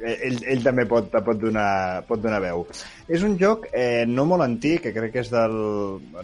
[0.00, 2.64] ell, ell també pot, pot, donar, pot donar veu.
[3.08, 5.56] És un joc eh, no molt antic, que crec que és del...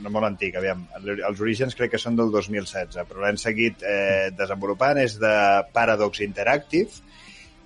[0.03, 0.85] No molt antic, aviam.
[1.01, 5.01] Els orígens crec que són del 2016, però l'hem seguit eh, desenvolupant.
[5.03, 5.35] És de
[5.77, 7.06] Paradox Interactive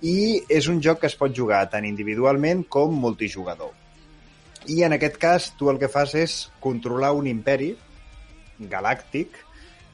[0.01, 3.71] i és un joc que es pot jugar tant individualment com multijugador.
[4.69, 7.71] I en aquest cas, tu el que fas és controlar un imperi
[8.69, 9.39] galàctic.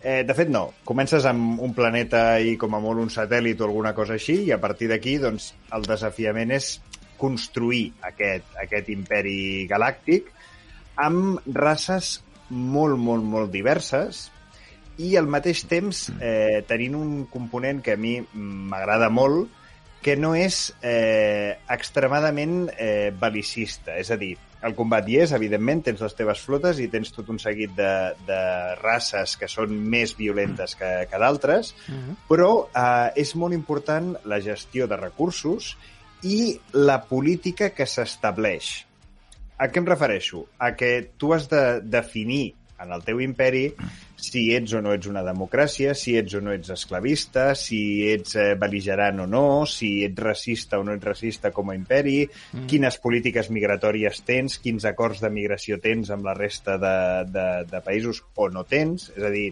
[0.01, 0.69] Eh, de fet, no.
[0.87, 4.51] Comences amb un planeta i com a molt un satèl·lit o alguna cosa així, i
[4.51, 6.77] a partir d'aquí doncs, el desafiament és
[7.17, 10.29] construir aquest, aquest imperi galàctic
[10.97, 12.17] amb races
[12.49, 14.27] molt, molt, molt diverses
[14.97, 19.49] i al mateix temps eh, tenint un component que a mi m'agrada molt,
[20.01, 23.97] que no és eh, extremadament eh, belicista.
[23.97, 24.35] És a dir,
[24.65, 27.91] el combat hi és, evidentment, tens les teves flotes i tens tot un seguit de,
[28.27, 28.41] de
[28.81, 32.15] races que són més violentes que, que d'altres, uh -huh.
[32.29, 35.75] però eh, és molt important la gestió de recursos
[36.23, 38.85] i la política que s'estableix.
[39.57, 40.45] A què em refereixo?
[40.57, 43.71] A que tu has de definir en el teu imperi
[44.17, 48.35] si ets o no ets una democràcia, si ets o no ets esclavista, si ets
[48.35, 52.65] eh, beligerant o no, si ets racista o no ets racista com a imperi, mm.
[52.71, 56.95] quines polítiques migratòries tens, quins acords de migració tens amb la resta de,
[57.29, 59.11] de, de països o no tens.
[59.15, 59.51] És a dir,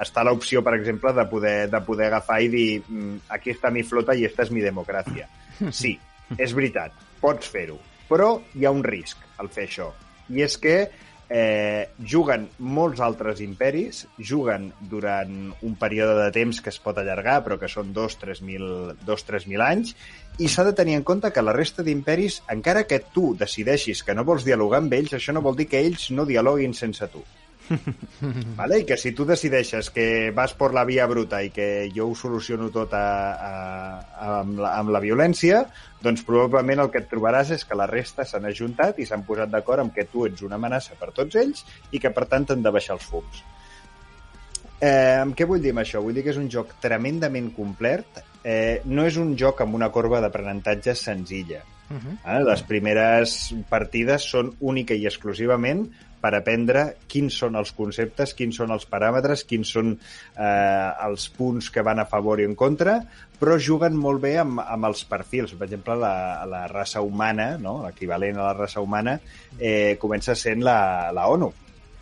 [0.00, 3.84] està l'opció, per exemple, de poder, de poder agafar i dir "Mm, aquí està mi
[3.84, 5.28] flota i esta és mi democràcia.
[5.72, 5.94] Sí,
[6.36, 7.78] és veritat, pots fer-ho,
[8.10, 9.92] però hi ha un risc al fer això.
[10.28, 10.90] I és que
[11.28, 17.42] eh, juguen molts altres imperis, juguen durant un període de temps que es pot allargar,
[17.44, 19.94] però que són 2-3.000 anys,
[20.38, 24.14] i s'ha de tenir en compte que la resta d'imperis, encara que tu decideixis que
[24.14, 27.24] no vols dialogar amb ells, això no vol dir que ells no dialoguin sense tu.
[28.58, 28.80] vale?
[28.80, 32.14] I que si tu decideixes que vas per la via bruta i que jo ho
[32.18, 33.52] soluciono tot a, a,
[33.98, 35.64] a, amb, la, amb la violència,
[36.02, 39.52] doncs probablement el que et trobaràs és que la resta s'han ajuntat i s'han posat
[39.52, 42.64] d'acord amb que tu ets una amenaça per tots ells i que per tant t'han
[42.64, 43.44] de baixar els fums.
[44.76, 46.02] Eh, amb què vull dir amb això?
[46.04, 48.20] Vull dir que és un joc tremendament complet.
[48.44, 51.62] Eh, no és un joc amb una corba d'aprenentatge senzilla.
[51.88, 52.16] Uh -huh.
[52.24, 52.42] eh?
[52.44, 55.86] Les primeres partides són única i exclusivament
[56.26, 61.70] per aprendre quins són els conceptes, quins són els paràmetres, quins són eh, els punts
[61.70, 62.98] que van a favor i en contra,
[63.38, 65.54] però juguen molt bé amb, amb els perfils.
[65.54, 66.16] Per exemple, la,
[66.50, 67.78] la raça humana, no?
[67.84, 69.20] l'equivalent a la raça humana,
[69.60, 70.80] eh, comença sent la,
[71.14, 71.52] la ONU.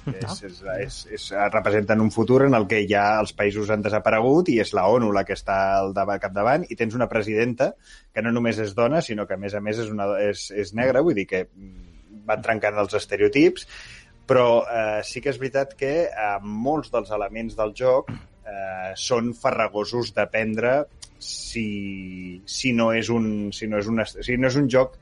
[0.05, 4.51] És, és, és, és, representen un futur en el que ja els països han desaparegut
[4.53, 7.71] i és la ONU la que està al davant, capdavant i tens una presidenta
[8.13, 10.75] que no només és dona, sinó que a més a més és, una, és, és
[10.77, 11.47] negra, vull dir que
[12.29, 13.67] van trencant els estereotips,
[14.29, 19.33] però eh, sí que és veritat que eh, molts dels elements del joc eh, són
[19.37, 20.77] farragosos d'aprendre
[21.19, 24.99] si, si, no és un, si, no és una, si no és un joc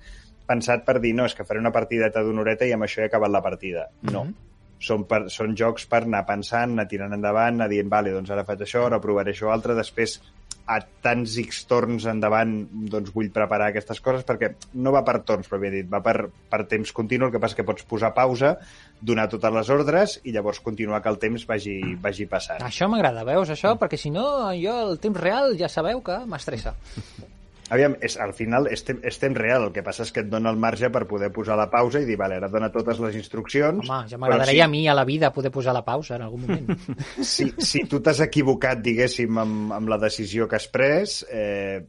[0.46, 3.10] pensat per dir no, és que faré una partideta d'una horeta i amb això he
[3.10, 3.88] acabat la partida.
[4.02, 4.24] No.
[4.24, 4.50] Mm -hmm
[4.82, 8.44] són, per, són jocs per anar pensant, anar tirant endavant, anar dient, vale, doncs ara
[8.48, 10.18] faig això, ara provaré això altre, després
[10.66, 12.52] a tants X torns endavant
[12.92, 16.62] doncs vull preparar aquestes coses perquè no va per torns, però dit, va per, per
[16.70, 18.54] temps continu, el que passa que pots posar pausa,
[19.00, 22.62] donar totes les ordres i llavors continuar que el temps vagi, vagi passant.
[22.62, 23.74] Això m'agrada, veus, això?
[23.80, 24.24] Perquè si no,
[24.58, 26.76] jo el temps real ja sabeu que m'estressa.
[27.72, 30.28] Aviam, és, al final és, tem, és temps real, el que passa és que et
[30.28, 33.16] dona el marge per poder posar la pausa i dir, vale, ara dona totes les
[33.20, 33.86] instruccions...
[33.86, 34.66] Home, ja m'agradaria si...
[34.66, 36.86] a mi a la vida poder posar la pausa en algun moment.
[37.32, 41.80] si, si tu t'has equivocat, diguéssim, amb, amb la decisió que has pres, eh,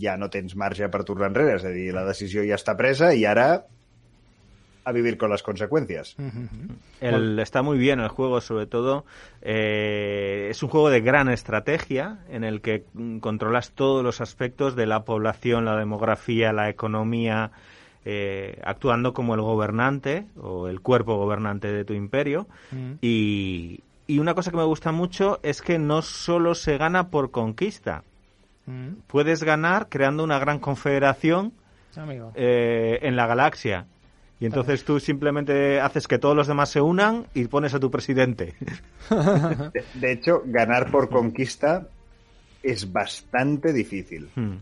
[0.00, 3.12] ja no tens marge per tornar enrere, és a dir, la decisió ja està presa
[3.14, 3.50] i ara
[4.88, 6.16] a vivir con las consecuencias.
[7.00, 9.04] El, está muy bien el juego, sobre todo.
[9.42, 14.76] Eh, es un juego de gran estrategia en el que mm, controlas todos los aspectos
[14.76, 17.50] de la población, la demografía, la economía,
[18.04, 22.46] eh, actuando como el gobernante o el cuerpo gobernante de tu imperio.
[22.70, 22.92] Mm.
[23.02, 27.30] Y, y, una cosa que me gusta mucho es que no solo se gana por
[27.30, 28.04] conquista.
[28.64, 29.00] Mm.
[29.06, 31.52] Puedes ganar creando una gran confederación
[32.34, 33.86] eh, en la galaxia.
[34.40, 37.90] Y entonces tú simplemente haces que todos los demás se unan y pones a tu
[37.90, 38.54] presidente.
[39.10, 41.88] De, de hecho, ganar por conquista
[42.62, 44.28] es bastante difícil.
[44.36, 44.58] Hmm.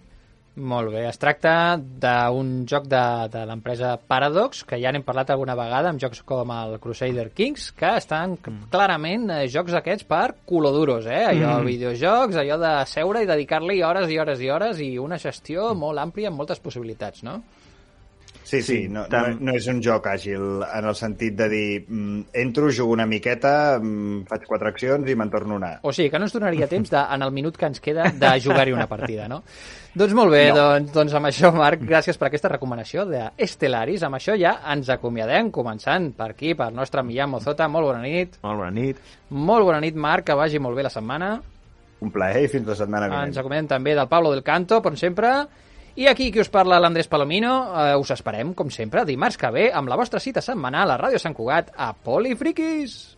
[0.57, 5.53] Molt bé, es tracta d'un joc de, de l'empresa Paradox, que ja n'hem parlat alguna
[5.59, 8.71] vegada amb jocs com el Crusader Kings, que estan mm.
[8.73, 11.27] clarament eh, jocs aquests per culoduros, eh?
[11.29, 11.69] Allò, mm.
[11.69, 15.83] videojocs, allò de seure i dedicar-li hores i hores i hores i una gestió mm.
[15.85, 17.43] molt àmplia amb moltes possibilitats, no?
[18.47, 21.71] Sí, sí, sí no, no, no és un joc àgil en el sentit de dir
[21.83, 25.73] mm, entro, jugo una miqueta, mm, faig quatre accions i me'n torno una.
[25.83, 28.31] O sigui, que no ens donaria temps de, en el minut que ens queda de
[28.45, 29.43] jugar-hi una partida, no?
[29.97, 30.61] doncs molt bé, no.
[30.61, 34.07] doncs, doncs amb això, Marc, gràcies per aquesta recomanació d'Estelaris.
[34.07, 37.67] Amb això ja ens acomiadem, començant per aquí, per nostre Millán Mozota.
[37.73, 38.39] Molt bona nit.
[38.45, 39.01] Molt bona nit.
[39.31, 41.35] Molt bona nit, Marc, que vagi molt bé la setmana.
[42.05, 43.33] Un plaer i fins la setmana vinent.
[43.33, 45.33] Ens acomiadem també del Pablo del Canto, com sempre,
[45.97, 49.71] i aquí qui us parla l'Andrés Palomino, eh, us esperem, com sempre, dimarts que ve,
[49.73, 53.16] amb la vostra cita setmanal a Ràdio Sant Cugat a Polifriquis.